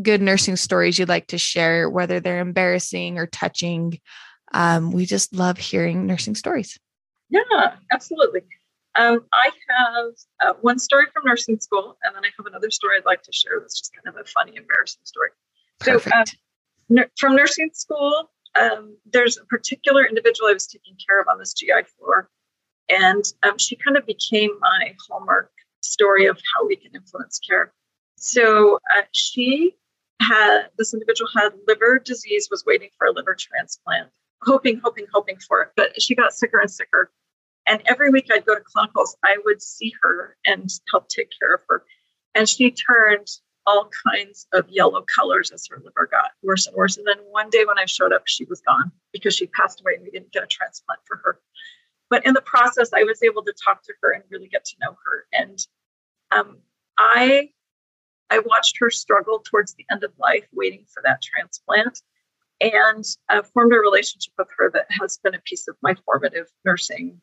good 0.00 0.22
nursing 0.22 0.56
stories 0.56 0.98
you'd 0.98 1.08
like 1.08 1.28
to 1.28 1.38
share, 1.38 1.90
whether 1.90 2.20
they're 2.20 2.40
embarrassing 2.40 3.18
or 3.18 3.26
touching. 3.26 3.98
Um, 4.52 4.92
we 4.92 5.06
just 5.06 5.34
love 5.34 5.58
hearing 5.58 6.06
nursing 6.06 6.34
stories. 6.34 6.78
Yeah, 7.28 7.74
absolutely. 7.92 8.42
Um, 8.96 9.24
I 9.32 9.50
have 9.68 10.12
uh, 10.40 10.54
one 10.60 10.78
story 10.78 11.06
from 11.12 11.24
nursing 11.24 11.58
school, 11.60 11.96
and 12.02 12.14
then 12.14 12.24
I 12.24 12.28
have 12.36 12.46
another 12.46 12.70
story 12.70 12.96
I'd 12.98 13.04
like 13.04 13.22
to 13.22 13.32
share 13.32 13.58
that's 13.60 13.78
just 13.78 13.92
kind 13.94 14.14
of 14.14 14.20
a 14.20 14.24
funny, 14.28 14.56
embarrassing 14.56 15.02
story. 15.04 15.30
Perfect. 15.78 16.12
So, 16.12 16.18
um, 16.18 16.24
from 17.18 17.36
nursing 17.36 17.70
school, 17.72 18.30
um, 18.60 18.96
there's 19.12 19.38
a 19.38 19.44
particular 19.44 20.04
individual 20.06 20.48
I 20.48 20.54
was 20.54 20.66
taking 20.66 20.96
care 21.06 21.20
of 21.20 21.28
on 21.28 21.38
this 21.38 21.52
GI 21.52 21.84
floor, 21.96 22.28
and 22.88 23.24
um, 23.42 23.58
she 23.58 23.76
kind 23.76 23.96
of 23.96 24.06
became 24.06 24.50
my 24.60 24.94
hallmark 25.08 25.50
story 25.82 26.26
of 26.26 26.38
how 26.54 26.66
we 26.66 26.76
can 26.76 26.94
influence 26.94 27.38
care. 27.38 27.72
So 28.16 28.78
uh, 28.96 29.02
she 29.12 29.76
had 30.20 30.68
this 30.76 30.92
individual 30.92 31.30
had 31.34 31.50
liver 31.66 31.98
disease, 31.98 32.48
was 32.50 32.64
waiting 32.66 32.90
for 32.98 33.06
a 33.06 33.12
liver 33.12 33.34
transplant, 33.38 34.10
hoping, 34.42 34.80
hoping, 34.82 35.06
hoping 35.12 35.38
for 35.38 35.62
it, 35.62 35.68
but 35.76 36.00
she 36.00 36.14
got 36.14 36.34
sicker 36.34 36.58
and 36.60 36.70
sicker. 36.70 37.10
And 37.66 37.82
every 37.86 38.10
week 38.10 38.26
I'd 38.30 38.44
go 38.44 38.54
to 38.54 38.60
clinicals, 38.60 39.10
I 39.24 39.36
would 39.44 39.62
see 39.62 39.92
her 40.02 40.36
and 40.44 40.68
help 40.90 41.08
take 41.08 41.30
care 41.38 41.54
of 41.54 41.60
her. 41.68 41.84
And 42.34 42.48
she 42.48 42.70
turned 42.70 43.28
all 43.70 43.88
kinds 44.12 44.46
of 44.52 44.68
yellow 44.68 45.04
colors 45.16 45.52
as 45.52 45.66
her 45.70 45.80
liver 45.84 46.08
got 46.10 46.32
worse 46.42 46.66
and 46.66 46.74
worse. 46.74 46.96
And 46.96 47.06
then 47.06 47.18
one 47.30 47.50
day 47.50 47.64
when 47.64 47.78
I 47.78 47.84
showed 47.84 48.12
up, 48.12 48.22
she 48.26 48.44
was 48.46 48.60
gone 48.60 48.90
because 49.12 49.36
she 49.36 49.46
passed 49.46 49.80
away 49.80 49.94
and 49.94 50.02
we 50.02 50.10
didn't 50.10 50.32
get 50.32 50.42
a 50.42 50.48
transplant 50.48 51.00
for 51.06 51.18
her. 51.24 51.38
But 52.08 52.26
in 52.26 52.34
the 52.34 52.40
process, 52.40 52.90
I 52.92 53.04
was 53.04 53.22
able 53.22 53.44
to 53.44 53.54
talk 53.64 53.84
to 53.84 53.92
her 54.02 54.12
and 54.12 54.24
really 54.28 54.48
get 54.48 54.64
to 54.64 54.76
know 54.80 54.96
her. 55.04 55.26
And 55.32 55.58
um, 56.32 56.58
I 56.98 57.50
I 58.30 58.40
watched 58.40 58.78
her 58.80 58.90
struggle 58.90 59.40
towards 59.44 59.74
the 59.74 59.86
end 59.90 60.04
of 60.04 60.12
life, 60.18 60.46
waiting 60.52 60.84
for 60.92 61.02
that 61.04 61.22
transplant, 61.22 62.00
and 62.60 63.04
uh, 63.28 63.42
formed 63.42 63.72
a 63.72 63.78
relationship 63.78 64.32
with 64.38 64.48
her 64.56 64.70
that 64.72 64.86
has 65.00 65.18
been 65.22 65.34
a 65.34 65.40
piece 65.40 65.66
of 65.68 65.76
my 65.82 65.94
formative 66.04 66.46
nursing 66.64 67.20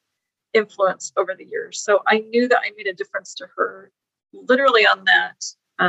influence 0.54 1.14
over 1.18 1.36
the 1.36 1.46
years. 1.46 1.82
So 1.82 2.02
I 2.08 2.20
knew 2.20 2.48
that 2.48 2.60
I 2.60 2.72
made 2.78 2.88
a 2.88 2.94
difference 2.94 3.34
to 3.36 3.48
her 3.56 3.92
literally 4.34 4.86
on 4.86 5.04
that 5.06 5.44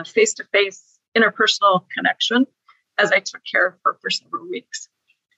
face 0.07 0.35
to 0.35 0.45
face 0.45 0.99
interpersonal 1.17 1.85
connection 1.97 2.47
as 2.99 3.13
I 3.13 3.21
took 3.21 3.43
care 3.51 3.67
of 3.67 3.75
her 3.85 3.99
for 4.01 4.11
several 4.11 4.49
weeks. 4.49 4.89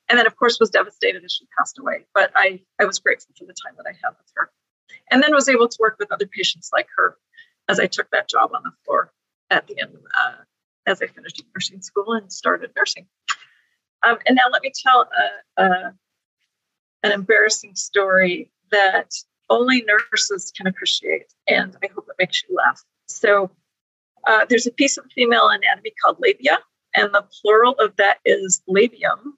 And 0.09 0.19
then, 0.19 0.27
of 0.27 0.37
course, 0.37 0.59
was 0.59 0.71
devastated 0.71 1.25
as 1.25 1.33
she 1.33 1.47
passed 1.57 1.79
away. 1.79 2.07
But 2.15 2.33
I, 2.35 2.61
I 2.81 2.85
was 2.85 2.99
grateful 2.99 3.35
for 3.39 3.45
the 3.45 3.55
time 3.65 3.75
that 3.77 3.87
I 3.87 3.93
had 4.03 4.11
with 4.11 4.27
her. 4.35 4.51
And 5.11 5.23
then 5.23 5.35
was 5.35 5.49
able 5.49 5.69
to 5.69 5.77
work 5.79 5.97
with 5.99 6.11
other 6.11 6.27
patients 6.27 6.71
like 6.73 6.89
her 6.97 7.17
as 7.69 7.79
I 7.79 7.87
took 7.87 8.11
that 8.11 8.29
job 8.29 8.51
on 8.55 8.63
the 8.65 8.73
floor 8.85 9.13
at 9.51 9.67
the 9.69 9.81
end, 9.81 9.97
uh, 10.21 10.43
as 10.87 11.01
I 11.01 11.07
finished 11.07 11.43
nursing 11.55 11.81
school 11.81 12.13
and 12.15 12.33
started 12.33 12.73
nursing. 12.77 13.07
Um, 14.03 14.19
and 14.27 14.35
now 14.35 14.51
let 14.51 14.63
me 14.63 14.73
tell 14.75 15.09
a, 15.57 15.63
a, 15.63 15.95
an 17.03 17.13
embarrassing 17.13 17.77
story 17.77 18.51
that 18.73 19.13
only 19.49 19.83
nurses 19.83 20.53
can 20.57 20.67
appreciate, 20.67 21.27
and 21.47 21.77
I 21.83 21.89
hope 21.95 22.07
it 22.09 22.17
makes 22.19 22.43
you 22.49 22.57
laugh. 22.57 22.83
So, 23.09 23.51
uh, 24.27 24.47
there's 24.49 24.67
a 24.67 24.73
piece 24.73 24.97
of 24.97 25.05
female 25.15 25.49
anatomy 25.49 25.93
called 26.03 26.17
labia, 26.21 26.59
and 26.95 27.13
the 27.15 27.25
plural 27.41 27.75
of 27.79 27.97
that 27.97 28.19
is 28.25 28.63
labium. 28.69 29.33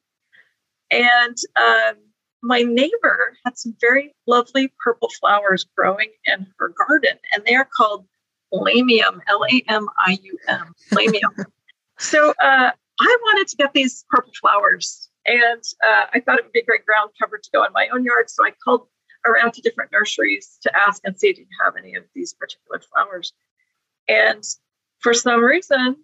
And 0.90 1.36
um, 1.56 1.96
my 2.42 2.62
neighbor 2.62 3.36
had 3.44 3.56
some 3.56 3.74
very 3.80 4.14
lovely 4.26 4.72
purple 4.82 5.08
flowers 5.20 5.66
growing 5.76 6.10
in 6.24 6.46
her 6.58 6.74
garden, 6.86 7.18
and 7.32 7.44
they 7.44 7.54
are 7.54 7.68
called 7.76 8.06
lamium, 8.52 9.20
L 9.28 9.44
A 9.50 9.62
M 9.68 9.88
I 10.06 10.18
U 10.22 10.38
M, 10.48 10.74
lamium. 10.92 11.46
so 11.98 12.30
uh, 12.42 12.70
I 13.00 13.16
wanted 13.22 13.48
to 13.48 13.56
get 13.56 13.72
these 13.72 14.04
purple 14.10 14.32
flowers, 14.40 15.08
and 15.26 15.62
uh, 15.86 16.06
I 16.12 16.20
thought 16.20 16.38
it 16.38 16.44
would 16.44 16.52
be 16.52 16.60
a 16.60 16.64
great 16.64 16.84
ground 16.84 17.10
cover 17.20 17.38
to 17.38 17.50
go 17.52 17.64
in 17.64 17.72
my 17.72 17.88
own 17.92 18.04
yard. 18.04 18.28
So 18.28 18.44
I 18.44 18.52
called 18.64 18.86
around 19.24 19.52
to 19.54 19.62
different 19.62 19.92
nurseries 19.92 20.58
to 20.62 20.70
ask 20.76 21.00
and 21.04 21.18
see, 21.18 21.32
do 21.32 21.42
you 21.42 21.46
have 21.64 21.74
any 21.76 21.94
of 21.94 22.04
these 22.14 22.34
particular 22.34 22.80
flowers? 22.80 23.32
And 24.08 24.42
for 25.02 25.12
some 25.14 25.44
reason, 25.44 25.96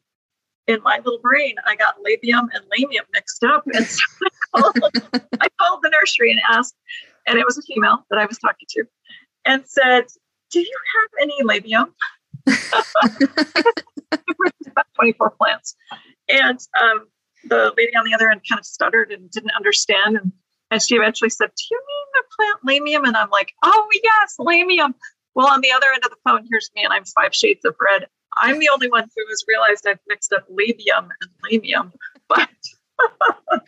in 0.66 0.82
my 0.82 0.98
little 0.98 1.20
brain, 1.20 1.54
I 1.66 1.76
got 1.76 1.96
labium 1.98 2.48
and 2.52 2.64
lamium 2.76 3.06
mixed 3.12 3.42
up. 3.42 3.64
And 3.72 3.87
so 3.87 4.04
I 4.54 4.61
called, 4.61 4.78
I 5.40 5.48
called 5.61 5.80
the 5.82 5.90
nursery 5.90 6.30
and 6.30 6.40
asked, 6.50 6.74
and 7.26 7.38
it 7.38 7.44
was 7.46 7.58
a 7.58 7.62
female 7.62 8.04
that 8.11 8.18
I 8.18 8.26
was 8.26 8.38
talking 8.38 8.66
to, 8.70 8.84
and 9.44 9.66
said, 9.66 10.04
Do 10.52 10.61
you 10.61 10.78
have 10.94 11.11
any 11.22 11.42
labium? 11.42 11.92
about 14.68 14.87
24 14.96 15.30
plants. 15.30 15.74
And 16.28 16.58
um, 16.80 17.08
the 17.44 17.72
lady 17.76 17.96
on 17.96 18.04
the 18.04 18.14
other 18.14 18.30
end 18.30 18.42
kind 18.48 18.58
of 18.58 18.66
stuttered 18.66 19.11
and 19.11 19.30
didn't 19.30 19.52
understand. 19.56 20.16
And, 20.16 20.32
and 20.70 20.82
she 20.82 20.96
eventually 20.96 21.30
said, 21.30 21.50
Do 21.56 21.64
you 21.70 21.80
mean 21.87 22.06
the 22.14 22.24
plant 22.37 22.58
lamium? 22.84 23.06
And 23.06 23.16
I'm 23.16 23.30
like, 23.30 23.52
Oh, 23.64 23.88
yes, 24.02 24.37
lamium. 24.38 24.94
Well, 25.34 25.48
on 25.48 25.61
the 25.61 25.72
other 25.72 25.87
end 25.94 26.04
of 26.04 26.11
the 26.11 26.16
phone, 26.24 26.46
here's 26.50 26.70
me, 26.74 26.84
and 26.84 26.92
I'm 26.92 27.04
five 27.04 27.34
shades 27.34 27.64
of 27.64 27.76
red. 27.80 28.08
I'm 28.40 28.59
the 28.59 28.70
only 28.72 28.88
one 28.88 29.05
who 29.05 29.27
has 29.29 29.44
realized 29.46 29.87
I've 29.87 29.98
mixed 30.09 30.33
up 30.33 30.46
labium 30.48 31.09
and 31.20 31.31
lamium. 31.44 31.92
But 32.29 32.48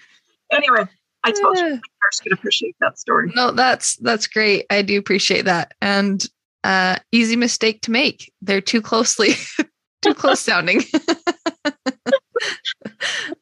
anyway, 0.53 0.85
I 1.25 1.33
told 1.33 1.59
you 1.59 1.81
first 2.03 2.23
could 2.23 2.33
appreciate 2.33 2.77
that 2.81 2.99
story. 2.99 3.33
No, 3.35 3.51
that's 3.51 3.97
that's 3.97 4.27
great. 4.27 4.67
I 4.71 4.83
do 4.83 4.99
appreciate 4.99 5.45
that. 5.47 5.75
And 5.81 6.25
uh, 6.65 6.97
easy 7.13 7.37
mistake 7.37 7.83
to 7.83 7.91
make. 7.91 8.33
They're 8.43 8.61
too 8.61 8.83
closely, 8.83 9.35
too 10.03 10.15
close 10.15 10.41
sounding. 10.41 10.83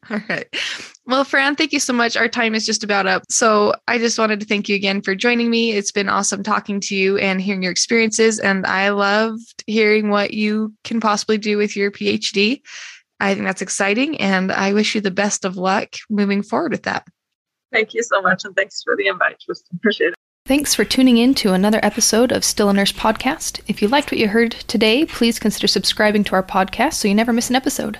All 0.11 0.21
right. 0.27 0.47
Well, 1.05 1.23
Fran, 1.23 1.55
thank 1.55 1.71
you 1.71 1.79
so 1.79 1.93
much. 1.93 2.17
Our 2.17 2.27
time 2.27 2.55
is 2.55 2.65
just 2.65 2.83
about 2.83 3.07
up. 3.07 3.23
So 3.29 3.73
I 3.87 3.97
just 3.97 4.17
wanted 4.17 4.39
to 4.39 4.45
thank 4.45 4.69
you 4.69 4.75
again 4.75 5.01
for 5.01 5.15
joining 5.15 5.49
me. 5.49 5.71
It's 5.71 5.91
been 5.91 6.09
awesome 6.09 6.43
talking 6.43 6.79
to 6.81 6.95
you 6.95 7.17
and 7.17 7.41
hearing 7.41 7.63
your 7.63 7.71
experiences. 7.71 8.39
And 8.39 8.65
I 8.65 8.89
loved 8.89 9.63
hearing 9.67 10.09
what 10.09 10.33
you 10.33 10.73
can 10.83 10.99
possibly 10.99 11.37
do 11.37 11.57
with 11.57 11.75
your 11.75 11.91
PhD. 11.91 12.61
I 13.19 13.33
think 13.33 13.45
that's 13.45 13.61
exciting. 13.61 14.19
And 14.19 14.51
I 14.51 14.73
wish 14.73 14.95
you 14.95 15.01
the 15.01 15.11
best 15.11 15.45
of 15.45 15.57
luck 15.57 15.95
moving 16.09 16.41
forward 16.41 16.71
with 16.71 16.83
that. 16.83 17.05
Thank 17.71 17.93
you 17.93 18.01
so 18.01 18.21
much. 18.21 18.45
And 18.45 18.55
thanks 18.55 18.81
for 18.81 18.95
the 18.95 19.07
invite, 19.07 19.39
Just 19.39 19.65
Appreciate 19.75 20.09
it. 20.09 20.15
Thanks 20.49 20.73
for 20.73 20.83
tuning 20.83 21.17
in 21.17 21.35
to 21.35 21.53
another 21.53 21.79
episode 21.83 22.31
of 22.31 22.43
Still 22.43 22.69
a 22.69 22.73
Nurse 22.73 22.91
podcast. 22.91 23.61
If 23.67 23.83
you 23.83 23.87
liked 23.87 24.11
what 24.11 24.17
you 24.17 24.29
heard 24.29 24.53
today, 24.53 25.05
please 25.05 25.37
consider 25.37 25.67
subscribing 25.67 26.23
to 26.23 26.33
our 26.33 26.41
podcast 26.41 26.93
so 26.93 27.07
you 27.07 27.13
never 27.13 27.31
miss 27.31 27.51
an 27.51 27.55
episode. 27.55 27.99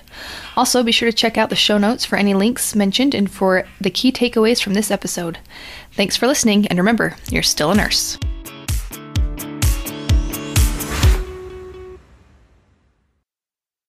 Also, 0.56 0.82
be 0.82 0.90
sure 0.90 1.08
to 1.08 1.16
check 1.16 1.38
out 1.38 1.48
the 1.48 1.54
show 1.54 1.78
notes 1.78 2.04
for 2.04 2.16
any 2.16 2.34
links 2.34 2.74
mentioned 2.74 3.14
and 3.14 3.30
for 3.30 3.68
the 3.80 3.88
key 3.88 4.10
takeaways 4.10 4.60
from 4.60 4.74
this 4.74 4.90
episode. 4.90 5.38
Thanks 5.92 6.16
for 6.16 6.26
listening, 6.26 6.66
and 6.66 6.78
remember, 6.80 7.14
you're 7.30 7.44
still 7.44 7.70
a 7.70 7.74
nurse. 7.76 8.18